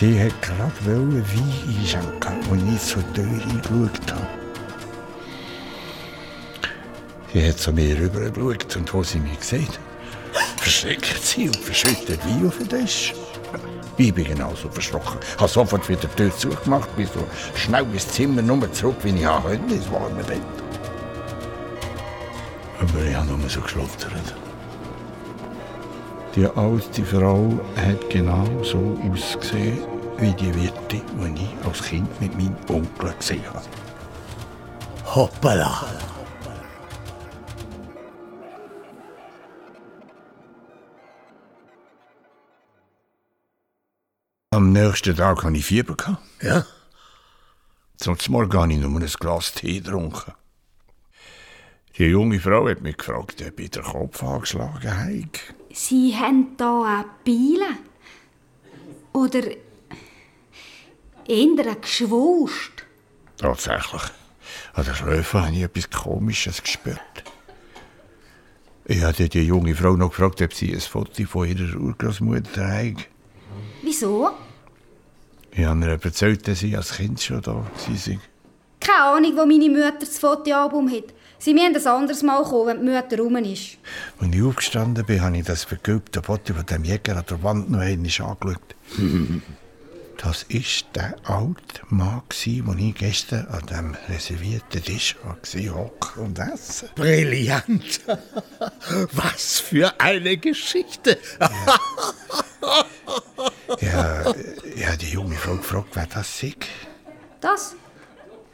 Sie 0.00 0.18
hat 0.18 0.40
gerade 0.40 0.72
Wein 0.86 1.22
einschenken, 1.68 2.32
als 2.50 2.74
ich 2.74 2.80
zur 2.80 3.12
Tür 3.12 3.24
eingeschaut 3.24 4.12
habe. 4.12 4.26
Sie 7.30 7.46
hat 7.46 7.58
zu 7.58 7.70
mir 7.70 7.98
rübergeschaut 7.98 8.76
und 8.76 8.94
wo 8.94 9.02
sie 9.02 9.18
mich 9.18 9.42
sieht, 9.42 9.78
verschreckt 10.56 11.22
sie 11.22 11.48
und 11.48 11.56
verschüttet 11.58 12.18
Wein 12.24 12.48
auf 12.48 12.56
den 12.56 12.68
Tisch. 12.70 13.12
Ich 13.98 14.14
bin 14.14 14.24
genauso 14.24 14.70
verschrocken. 14.70 15.18
Ich 15.20 15.38
habe 15.38 15.50
sofort 15.50 15.86
wieder 15.86 16.00
die 16.00 16.16
Tür 16.16 16.34
zugemacht, 16.34 16.96
bin 16.96 17.06
so 17.06 17.26
schnell 17.54 17.84
ins 17.92 18.08
Zimmer 18.08 18.40
nur 18.40 18.72
zurück, 18.72 18.96
wie 19.02 19.10
ich 19.10 19.22
konnte, 19.22 19.74
ins 19.74 19.92
warme 19.92 20.24
Bett. 20.24 20.40
Aber 22.80 23.04
ich 23.04 23.14
habe 23.14 23.26
nur 23.26 23.50
so 23.50 23.60
geschlottert. 23.60 24.34
Die 26.34 26.46
alte 26.46 27.04
Frau 27.04 27.60
hat 27.76 28.08
genau 28.08 28.46
so 28.62 28.96
ausgesehen, 29.12 29.89
wie 30.20 30.32
die 30.32 30.54
Wirte, 30.54 31.00
die 31.18 31.42
ich 31.42 31.66
als 31.66 31.82
Kind 31.82 32.20
mit 32.20 32.34
meinem 32.36 32.56
Onkel 32.68 33.14
gesehen 33.14 33.44
habe. 33.46 33.64
Hoppala. 35.14 35.86
Am 44.52 44.72
nächsten 44.72 45.16
Tag 45.16 45.42
hatte 45.42 45.56
ich 45.56 45.64
Fieber. 45.64 45.96
Ja? 46.42 46.66
Zum 47.96 48.16
Morgen 48.28 48.58
habe 48.58 48.72
ich 48.72 48.78
nur 48.78 49.00
ein 49.00 49.06
Glas 49.06 49.52
Tee 49.52 49.80
getrunken. 49.80 50.32
Die 51.96 52.04
junge 52.04 52.40
Frau 52.40 52.68
hat 52.68 52.82
mich 52.82 52.96
gefragt, 52.96 53.42
ob 53.46 53.60
ich 53.60 53.70
den 53.70 53.82
Kopf 53.82 54.22
angeschlagen 54.22 54.98
habe. 54.98 55.28
Sie 55.72 56.14
haben 56.16 56.56
hier 56.58 56.84
eine 56.84 57.04
Beile? 57.24 57.78
Oder 59.12 59.42
eher 61.26 61.64
eine 61.64 61.76
Geschwulst? 61.76 62.84
Tatsächlich. 63.36 64.02
An 64.74 64.84
den 64.84 64.94
Schläfen 64.94 65.42
habe 65.42 65.54
ich 65.54 65.62
etwas 65.62 65.90
Komisches 65.90 66.62
gespürt. 66.62 67.00
Ich 68.84 69.02
hatte 69.02 69.28
die 69.28 69.42
junge 69.42 69.74
Frau 69.74 69.96
noch 69.96 70.10
gefragt, 70.10 70.42
ob 70.42 70.52
sie 70.52 70.72
ein 70.74 70.80
Foto 70.80 71.24
von 71.24 71.46
ihrer 71.46 71.78
Urgroßmutter 71.78 72.66
hat. 72.66 73.06
Wieso? 73.82 74.30
Ich 75.52 75.64
habe 75.64 75.84
ihr 75.84 75.98
erzählt, 76.02 76.46
dass 76.48 76.60
sie 76.60 76.76
als 76.76 76.96
Kind 76.96 77.20
schon 77.20 77.40
da 77.40 77.54
war. 77.54 77.70
Keine 78.80 79.02
Ahnung, 79.02 79.36
wo 79.36 79.46
meine 79.46 79.68
Mutter 79.68 79.92
das 80.00 80.18
Fotoalbum 80.18 80.90
hat. 80.90 81.04
Sie 81.38 81.54
müssen 81.54 81.76
ein 81.76 81.86
anderes 81.86 82.22
Mal 82.22 82.42
kommen, 82.42 82.66
wenn 82.66 82.86
die 82.86 82.92
Mutter 82.92 83.18
rum 83.18 83.36
ist. 83.36 83.78
Als 84.18 84.34
ich 84.34 84.42
aufgestanden 84.42 85.06
bin, 85.06 85.22
habe 85.22 85.38
ich 85.38 85.44
das 85.44 85.64
vergilbte 85.64 86.22
Foto 86.22 86.54
von 86.54 86.66
dem 86.66 86.84
Jäger 86.84 87.16
an 87.16 87.24
der 87.28 87.42
Wand 87.42 87.70
noch 87.70 87.78
einmal 87.78 87.92
angeschaut. 87.94 88.38
Das 90.22 90.44
war 90.50 90.92
der 90.94 91.14
alte 91.24 91.80
Mann, 91.88 92.22
den 92.44 92.78
ich 92.78 92.94
gestern 92.94 93.46
an 93.46 93.64
dem 93.66 93.96
reservierten 94.06 94.84
Tisch 94.84 95.16
war, 95.24 95.36
hocken 95.74 96.22
und 96.22 96.38
essen. 96.38 96.90
Brillant. 96.94 98.00
Was 99.12 99.60
für 99.60 99.98
eine 99.98 100.36
Geschichte. 100.36 101.18
Ja, 103.80 104.34
ich 104.74 104.86
habe 104.86 104.98
die 104.98 105.10
junge 105.10 105.36
Frau 105.36 105.56
gefragt, 105.56 105.88
wer 105.94 106.06
das 106.06 106.42
ist. 106.42 106.66
Das? 107.40 107.74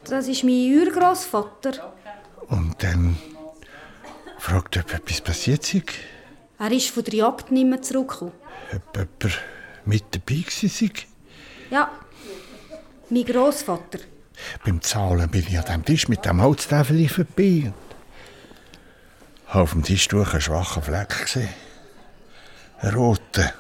Das 0.05 0.29
ist 0.29 0.45
mein 0.45 0.73
Urgroßvater. 0.73 1.93
Und 2.47 2.81
dann 2.81 3.17
fragt, 4.39 4.77
ob 4.77 4.95
etwas 4.95 5.21
passiert 5.21 5.75
ist. 5.75 5.83
Er 6.61 6.71
ist 6.71 6.91
von 6.91 7.03
der 7.03 7.15
Jagd 7.15 7.51
nicht 7.51 7.67
mehr 7.67 7.83
zurückgekommen. 7.83 8.33
Ob 8.73 8.97
jemand 8.97 9.41
mit 9.85 10.05
dabei 10.13 10.45
war. 10.45 11.16
Ja, 11.71 11.91
mein 13.11 13.25
Großvater. 13.25 13.99
Beim 14.65 14.81
Zahlen 14.83 15.31
bin 15.31 15.47
ich 15.47 15.59
an 15.59 15.65
dem 15.65 15.85
Tisch 15.85 16.09
mit 16.09 16.25
dem 16.25 16.43
Holztäfel 16.43 17.09
vorbei. 17.09 17.73
auf 19.49 19.73
dem 19.73 19.83
Tisch 19.83 20.09
durch 20.09 20.33
einen 20.33 20.41
schwachen 20.43 20.83
Fleck 20.83 21.23
gesehen. 21.23 21.49
Einen 22.79 22.95
roten. 22.95 23.51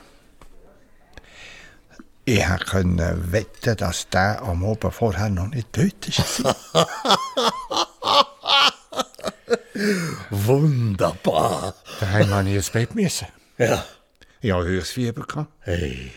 Ich 2.24 2.44
konnte 2.68 3.32
wetten, 3.32 3.76
dass 3.76 4.08
der 4.08 4.42
am 4.42 4.64
Abend 4.64 4.92
vorher 4.92 5.28
noch 5.30 5.46
nicht 5.46 5.72
tot 5.72 5.94
war. 6.74 6.86
Wunderbar. 10.30 11.74
Daheim 12.00 12.28
musste 12.28 12.48
ich 12.50 12.56
ins 12.56 12.70
Bett. 12.70 12.94
Müssen. 12.94 13.28
Ja. 13.58 13.84
Ich 14.40 14.52
hatte 14.52 14.64
höchstes 14.64 14.92
Fieber. 14.92 15.24
gehabt. 15.24 15.50
Hey. 15.60 16.10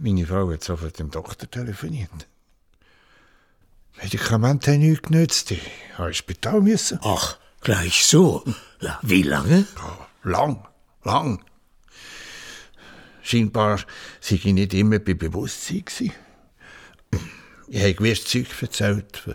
Meine 0.00 0.26
Frau 0.26 0.50
hat 0.52 0.62
sofort 0.62 0.98
dem 0.98 1.10
Doktor 1.10 1.50
telefoniert. 1.50 2.28
Medikamente 4.00 4.72
haben 4.72 4.80
nichts 4.80 5.02
genützt. 5.02 5.50
Ich 5.50 5.60
musste 5.90 6.06
ins 6.06 6.16
Spital. 6.16 6.60
Müssen. 6.60 7.00
Ach, 7.02 7.36
gleich 7.60 8.06
so. 8.06 8.44
Wie 9.02 9.22
lange? 9.22 9.66
Lang, 10.22 10.64
lang. 11.02 11.44
Scheinbar 13.22 13.80
sei 14.20 14.36
ich 14.36 14.44
nicht 14.44 14.72
immer 14.72 15.00
bei 15.00 15.14
Bewusstsein. 15.14 15.84
gewesen. 15.84 16.12
Ich 17.66 17.82
habe 17.82 17.94
gewisses 17.94 18.26
Zeug 18.26 18.46
erzählt. 18.62 19.16
Von, 19.16 19.34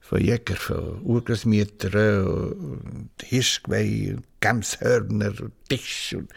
von 0.00 0.20
Jäger, 0.20 0.56
von 0.56 1.02
Urgroßmüttern, 1.02 2.26
und 2.26 3.10
Hirschgeweih, 3.22 4.14
und 4.16 4.24
Gemshörner, 4.40 5.34
und 5.40 5.52
Tisch. 5.68 6.14
Und 6.16 6.30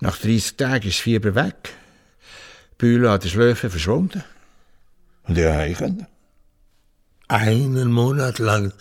Nach 0.00 0.16
30 0.18 0.56
Tagen 0.56 0.88
ist 0.88 0.98
das 0.98 1.02
Fieber 1.02 1.34
weg. 1.34 1.70
Die 2.72 2.76
Bühle 2.78 3.10
an 3.10 3.20
den 3.20 3.30
Schläfen 3.30 3.70
verschwunden. 3.70 4.24
Und 5.24 5.38
ich 5.38 5.46
heim 5.46 5.74
können. 5.74 6.06
Einen 7.28 7.90
Monat 7.90 8.38
lang 8.38 8.72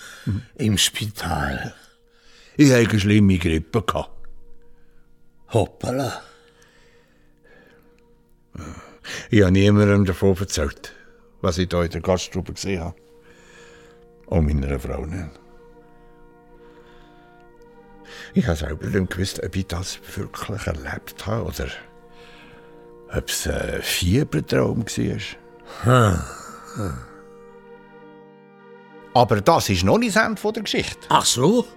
im 0.55 0.77
Spital. 0.77 1.73
Ich 2.57 2.71
hatte 2.71 2.89
eine 2.89 2.99
schlimme 2.99 3.37
Grippe. 3.37 3.81
gehabt. 3.81 4.27
Hoppala. 5.53 6.21
Ich 9.29 9.41
habe 9.41 9.51
niemandem 9.51 10.05
davon 10.05 10.37
erzählt, 10.37 10.93
was 11.41 11.57
ich 11.57 11.69
hier 11.69 11.83
in 11.83 11.89
der 11.89 12.01
Gaststube 12.01 12.53
gesehen 12.53 12.81
habe. 12.81 12.95
Auch 14.27 14.41
meiner 14.41 14.79
Frau 14.79 15.05
nicht. 15.05 15.42
Ich 18.35 18.47
habe 18.47 18.57
selber 18.57 18.87
nicht 18.87 19.11
gewusst, 19.11 19.41
ob 19.43 19.55
ich 19.55 19.67
das 19.67 19.99
wirklich 20.15 20.65
erlebt 20.65 21.25
habe 21.25 21.43
oder 21.43 21.67
ob 23.15 23.29
es 23.29 23.47
ein 23.47 23.81
Fiebertraum 23.81 24.85
war. 25.85 26.25
Aber 29.13 29.41
das 29.41 29.69
ist 29.69 29.83
noch 29.83 29.99
nicht 29.99 30.15
das 30.15 30.25
Ende 30.25 30.41
der 30.51 30.63
Geschichte. 30.63 31.07
Ach 31.09 31.25
so? 31.25 31.67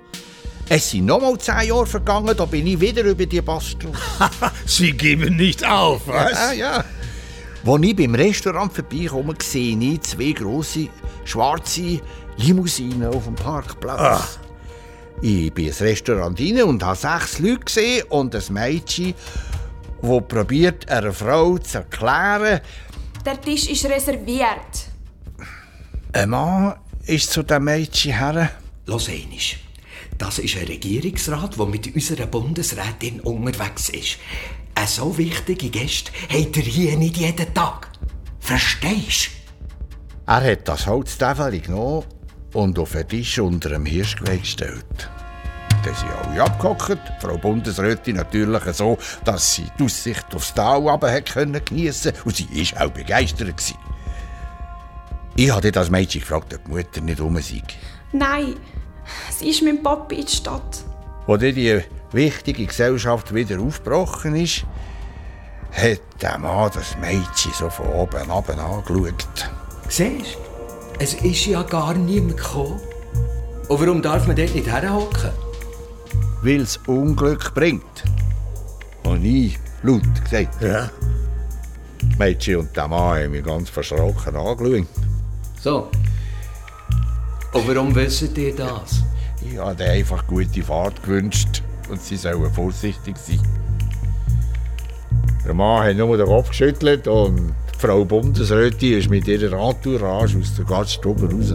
Es 0.68 0.90
sind 0.90 1.06
noch 1.06 1.20
mal 1.20 1.38
zehn 1.38 1.68
Jahre 1.68 1.86
vergangen, 1.86 2.34
da 2.36 2.44
bin 2.44 2.66
ich 2.66 2.80
wieder 2.80 3.04
über 3.04 3.26
die 3.26 3.40
Baststrasse. 3.40 3.94
Sie 4.66 4.92
geben 4.92 5.36
nicht 5.36 5.64
auf, 5.64 6.08
was? 6.08 6.32
Ja, 6.32 6.52
ja. 6.52 6.84
Als 7.64 7.82
ich 7.82 7.96
beim 7.96 8.14
Restaurant 8.14 8.72
vorbeikomme, 8.72 9.34
sehe 9.40 9.76
ich 9.76 10.00
zwei 10.00 10.32
grosse, 10.32 10.88
schwarze 11.24 12.00
Limousinen 12.38 13.14
auf 13.14 13.24
dem 13.24 13.34
Parkplatz. 13.34 14.38
Ich 15.22 15.52
bin 15.52 15.66
ins 15.66 15.80
Restaurant 15.80 16.38
rein 16.38 16.62
und 16.62 16.82
habe 16.84 16.96
sechs 16.96 17.38
Leute 17.38 17.60
gesehen 17.60 18.04
und 18.10 18.34
ein 18.34 18.42
Mädchen, 18.50 19.14
das 20.02 20.22
probiert, 20.28 20.88
einer 20.90 21.12
Frau 21.12 21.56
zu 21.58 21.78
erklären, 21.78 22.60
Der 23.24 23.40
Tisch 23.40 23.68
ist 23.68 23.86
reserviert. 23.86 24.90
ein 26.12 26.30
Mann 26.30 26.74
ist 27.06 27.30
zu 27.30 27.42
dem 27.42 27.64
Mädchen 27.64 28.12
her. 28.18 28.50
Los 28.86 29.08
einmal. 29.08 29.38
Das 30.18 30.38
ist 30.38 30.56
ein 30.56 30.66
Regierungsrat, 30.66 31.58
der 31.58 31.66
mit 31.66 31.94
unserer 31.94 32.26
Bundesrätin 32.26 33.20
unterwegs 33.20 33.88
ist. 33.88 34.18
Eine 34.74 34.86
so 34.86 35.16
wichtige 35.16 35.70
Gäste 35.70 36.12
hat 36.28 36.56
er 36.56 36.62
hier 36.62 36.96
nicht 36.96 37.16
jeden 37.16 37.52
Tag. 37.54 37.88
Verstehst 38.40 39.30
Er 40.26 40.42
hat 40.52 40.68
das 40.68 40.86
Holztäfel 40.86 41.60
genommen 41.60 42.04
und 42.56 42.78
auf 42.78 42.92
den 42.92 43.06
Tisch 43.06 43.38
unter 43.38 43.68
dem 43.68 43.84
Hirschgeweih 43.84 44.38
gestellt. 44.38 45.10
Dann 45.84 45.94
sind 45.94 46.10
alle 46.10 46.42
abgehockt, 46.42 46.98
Frau 47.20 47.36
Bundesrätin 47.36 48.16
natürlich 48.16 48.62
so, 48.72 48.98
dass 49.24 49.54
sie 49.54 49.66
die 49.78 49.84
Aussicht 49.84 50.34
aufs 50.34 50.54
Tal 50.54 50.82
geniessen 51.64 52.12
und 52.24 52.34
sie 52.34 52.48
ist 52.54 52.76
auch 52.80 52.90
begeistert. 52.90 53.56
Gewesen. 53.56 53.76
Ich 55.36 55.50
habe 55.50 55.70
das 55.70 55.90
Mädchen 55.90 56.22
gefragt, 56.22 56.54
ob 56.54 56.64
die 56.64 56.70
Mutter 56.70 57.00
nicht 57.02 57.20
rum 57.20 57.38
sei. 57.40 57.62
Nein, 58.12 58.56
sie 59.30 59.50
ist 59.50 59.62
mit 59.62 59.76
dem 59.76 59.82
Papi 59.82 60.16
in 60.16 60.26
die 60.26 60.32
Stadt. 60.32 60.84
Als 61.26 61.40
die 61.40 61.82
wichtige 62.12 62.66
Gesellschaft 62.66 63.34
wieder 63.34 63.60
aufgebrochen 63.60 64.34
ist, 64.34 64.64
hat 65.72 66.00
der 66.22 66.38
Mann 66.38 66.70
das 66.72 66.96
Mädchen 66.96 67.52
so 67.52 67.68
von 67.68 67.86
oben 67.88 68.30
ab 68.30 68.48
angeschaut. 68.48 69.50
Siehst 69.88 70.36
du? 70.36 70.45
Es 70.98 71.12
ist 71.14 71.44
ja 71.46 71.62
gar 71.62 71.92
niemand 71.94 72.38
gekommen. 72.38 72.80
Und 73.68 73.80
warum 73.80 74.00
darf 74.00 74.26
man 74.26 74.34
dort 74.34 74.54
nicht 74.54 74.66
herhocken? 74.66 75.30
Weil 76.42 76.60
es 76.60 76.78
Unglück 76.86 77.52
bringt. 77.54 78.04
Und 79.04 79.24
ich 79.24 79.58
laut 79.82 80.02
gesagt. 80.24 80.62
Ja. 80.62 80.90
Mädchen 82.18 82.56
und 82.56 82.74
der 82.74 82.88
Mann 82.88 83.22
haben 83.22 83.30
mich 83.30 83.44
ganz 83.44 83.68
verschrocken 83.68 84.36
angeschaut. 84.36 84.86
So. 85.60 85.88
Und 87.52 87.68
warum 87.68 87.94
wisst 87.94 88.36
ihr 88.38 88.54
das? 88.54 89.02
Ich 89.42 89.58
habe 89.58 89.82
ihnen 89.82 89.90
einfach 89.90 90.26
gute 90.26 90.62
Fahrt 90.62 91.02
gewünscht 91.02 91.62
und 91.90 92.00
sie 92.00 92.16
sollen 92.16 92.52
vorsichtig 92.52 93.16
sein. 93.18 93.42
Der 95.44 95.54
Mann 95.54 95.84
hat 95.84 95.96
nur 95.96 96.16
den 96.16 96.26
Kopf 96.26 96.48
geschüttelt 96.48 97.06
und 97.06 97.54
die 97.65 97.65
Frau 97.78 98.06
Bundesrätin 98.06 98.98
ist 98.98 99.10
mit 99.10 99.28
ihrer 99.28 99.52
Entourage 99.68 100.38
aus 100.38 100.54
der 100.56 100.64
Gaststube 100.64 101.30
raus. 101.30 101.54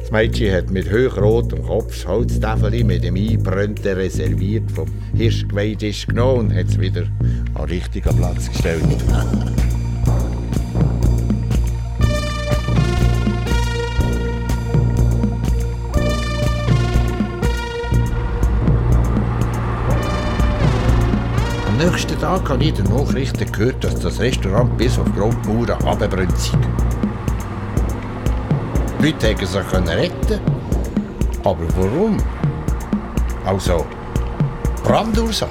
Das 0.00 0.10
Mädchen 0.12 0.54
hat 0.54 0.70
mit 0.70 0.88
hochrotem 0.88 1.64
Kopf 1.64 1.88
das 1.88 2.06
Holztäfeli 2.06 2.84
mit 2.84 3.02
dem 3.02 3.16
Einbrennten 3.16 3.92
reserviert 3.92 4.70
vom 4.70 4.86
Hirschgeweihtisch 5.16 6.06
genommen 6.06 6.50
und 6.50 6.54
hat 6.54 6.68
es 6.68 6.78
wieder 6.78 7.08
an 7.54 7.66
den 7.66 7.76
richtigen 7.76 8.16
Platz 8.16 8.48
gestellt. 8.48 8.84
Am 21.74 21.90
nächsten 21.90 22.16
Tag 22.20 22.48
habe 22.48 22.62
ich 22.62 22.74
den 22.74 22.84
Nachrichten 22.84 23.50
gehört, 23.50 23.82
dass 23.82 23.98
das 23.98 24.20
Restaurant 24.20 24.78
bis 24.78 24.96
auf 24.96 25.06
die 25.06 25.18
Grundmauern 25.18 25.72
abgebrannt 25.84 26.38
sei. 26.38 26.56
Die 29.00 29.06
Leute 29.06 29.34
konnten 29.34 29.86
sich 29.88 29.96
retten 29.96 30.40
aber 31.42 31.66
warum? 31.76 32.16
Also, 33.44 33.84
Brandursache? 34.84 35.50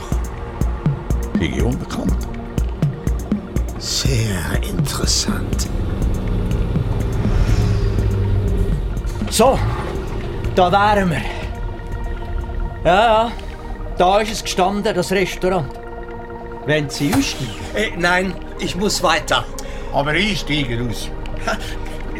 Bin 1.33 1.53
ich 1.53 1.61
unbekannt. 1.61 2.25
Sehr 3.77 4.63
interessant. 4.63 5.67
So, 9.29 9.59
da 10.55 10.71
wären 10.71 11.09
wir. 11.09 11.21
Ja, 12.85 12.95
ja, 12.95 13.31
da 13.97 14.19
ist 14.19 14.31
es 14.31 14.41
gestanden, 14.41 14.95
das 14.95 15.11
Restaurant. 15.11 15.82
Wenn 16.65 16.89
Sie 16.89 17.13
aussteigen. 17.13 17.51
Äh, 17.75 17.91
nein, 17.97 18.33
ich 18.59 18.75
muss 18.75 19.03
weiter. 19.03 19.45
Aber 19.93 20.13
ich 20.15 20.39
steige 20.39 20.81
aus. 20.83 21.09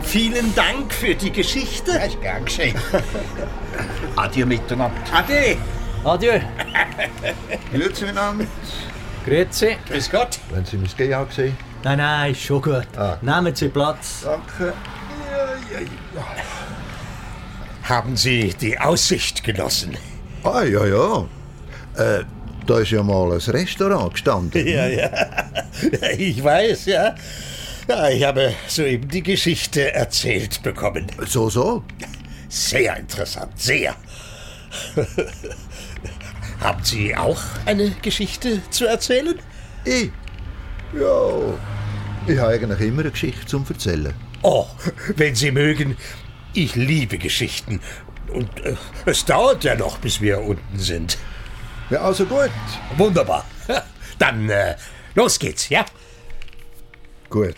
vielen 0.04 0.54
Dank 0.56 0.94
für 0.94 1.16
die 1.16 1.32
Geschichte. 1.32 1.92
Ja, 1.92 1.98
ist 2.00 2.22
gern 2.22 2.46
geschehen. 2.46 2.76
Adieu 4.16 4.46
miteinander. 4.46 4.98
Ade. 5.12 5.58
Adieu. 6.04 6.40
Grüezi 7.72 8.06
miteinander. 8.06 8.46
Grüezi. 9.26 9.78
Grüß 9.88 10.12
Gott. 10.12 10.40
Wenn 10.52 10.66
Sie 10.66 10.78
mein 10.78 10.90
Geh 10.98 11.08
gesehen 11.08 11.58
Nein, 11.84 11.98
nein, 11.98 12.32
ist 12.32 12.42
schon 12.42 12.62
gut. 12.62 12.88
Ah. 12.98 13.18
Nehmen 13.22 13.56
Sie 13.56 13.70
Platz. 13.70 14.24
Danke. 14.24 14.74
Haben 17.84 18.16
Sie 18.16 18.54
die 18.60 18.80
Aussicht 18.80 19.44
genossen? 19.44 19.98
Ah, 20.44 20.64
ja, 20.64 20.86
ja. 20.86 21.26
Äh, 21.96 22.24
da 22.66 22.80
ist 22.80 22.92
ja 22.92 23.04
mal 23.04 23.32
ein 23.32 23.40
Restaurant 23.40 24.14
gestanden. 24.14 24.66
Ja, 24.68 24.88
ja. 24.88 25.10
Ich 26.18 26.44
weiß, 26.44 26.86
ja. 26.86 27.16
Ja, 27.88 28.10
ich 28.10 28.24
habe 28.24 28.54
soeben 28.68 29.10
die 29.10 29.24
Geschichte 29.24 29.94
erzählt 29.94 30.64
bekommen. 30.64 31.08
So, 31.26 31.50
so. 31.50 31.84
Sehr 32.48 32.98
interessant, 32.98 33.60
sehr. 33.60 33.96
Haben 36.62 36.84
Sie 36.84 37.16
auch 37.16 37.42
eine 37.66 37.90
Geschichte 38.02 38.62
zu 38.70 38.86
erzählen? 38.86 39.38
Ich? 39.84 40.12
Ja. 40.98 41.58
Ich 42.26 42.38
habe 42.38 42.54
eigentlich 42.54 42.80
immer 42.88 43.02
eine 43.02 43.12
Geschichte 43.12 43.46
zum 43.46 43.66
Erzählen. 43.68 44.14
Oh, 44.44 44.68
wenn 45.18 45.36
Sie 45.36 45.52
mögen, 45.52 45.98
ich 46.54 46.76
liebe 46.76 47.18
Geschichten. 47.18 47.82
Und 48.32 48.50
äh, 48.62 48.76
es 49.06 49.26
dauert 49.26 49.64
ja 49.64 49.76
noch, 49.76 49.98
bis 49.98 50.22
wir 50.22 50.42
unten 50.42 50.80
sind. 50.80 51.18
Ja, 51.90 52.02
also 52.02 52.26
gut. 52.26 52.52
Wunderbar. 52.98 53.46
Dann 54.20 54.50
äh, 54.50 54.76
los 55.16 55.38
geht's, 55.40 55.70
ja? 55.70 55.86
Gut. 57.30 57.56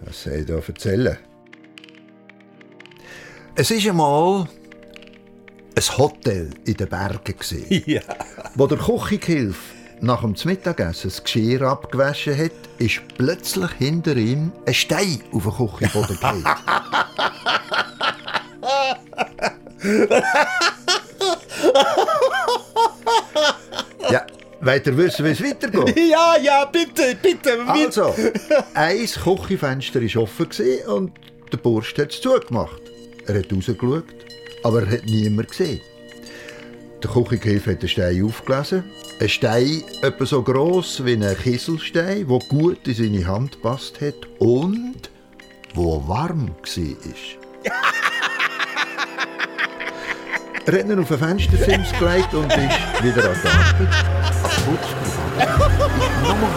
Was 0.00 0.22
soll 0.24 0.34
ich 0.34 0.46
da 0.46 0.54
erzählen? 0.54 1.18
Es 3.54 3.70
ist 3.70 3.86
einmal 3.86 4.48
ein 5.76 5.98
Hotel 5.98 6.50
in 6.64 6.74
den 6.74 6.88
Bergen. 6.88 7.36
Gewesen, 7.38 7.82
Ja. 7.86 8.00
Wo 8.54 8.66
der 8.66 8.78
Küchengehilfe 8.78 9.60
nach 10.00 10.22
dem 10.22 10.34
Mittagessen 10.44 11.10
das 11.10 11.22
Geschirr 11.22 11.62
abgewaschen 11.62 12.36
hat, 12.36 12.50
ist 12.78 13.02
plötzlich 13.16 13.70
hinter 13.78 14.16
ihm 14.16 14.52
ein 14.66 14.74
Stein 14.74 15.22
auf 15.32 15.44
den 15.44 15.52
Küchenboden 15.52 16.16
gefallen. 16.16 16.44
Ihr 24.86 24.96
wissen, 24.96 25.24
wie 25.24 25.30
es 25.30 25.42
weitergeht? 25.42 25.96
Ja, 26.10 26.36
ja, 26.40 26.64
bitte, 26.66 27.16
bitte. 27.20 27.58
Also, 27.66 28.14
ein 28.74 29.06
Küchenfenster 29.06 30.00
war 30.00 30.22
offen 30.22 30.48
und 30.86 31.12
der 31.52 31.58
Bursch 31.58 31.96
hat 31.98 32.12
es 32.12 32.20
zugemacht. 32.20 32.80
Er 33.26 33.38
hat 33.38 33.52
rausgeschaut, 33.52 34.04
aber 34.62 34.82
er 34.82 34.92
hat 34.92 35.06
niemand 35.06 35.48
gesehen. 35.48 35.80
Der 37.02 37.10
Küchengehilfe 37.10 37.72
hat 37.72 37.82
den 37.82 37.88
Stein 37.88 38.24
aufgelesen. 38.24 38.84
Ein 39.20 39.28
Stein 39.28 39.82
etwa 40.02 40.24
so 40.24 40.42
gross 40.42 41.04
wie 41.04 41.14
ein 41.14 41.36
Kieselstein, 41.36 42.28
der 42.28 42.38
gut 42.48 42.86
in 42.86 42.94
seine 42.94 43.26
Hand 43.26 43.52
gepasst 43.52 44.00
hat 44.00 44.14
und 44.38 45.10
wo 45.74 46.06
warm 46.06 46.48
war. 46.48 47.72
er 50.66 50.78
hat 50.78 50.84
ihn 50.88 50.98
auf 50.98 51.10
ein 51.10 51.18
Fenstersims 51.18 51.92
gelegt 51.98 52.34
und 52.34 52.52
ist 52.52 53.02
wieder 53.02 53.30
an 53.30 53.36
die 53.42 53.48
Arbeit. 53.48 54.41
Ach, 54.62 54.66
kurz, 54.66 54.86
Nochmal 56.22 56.50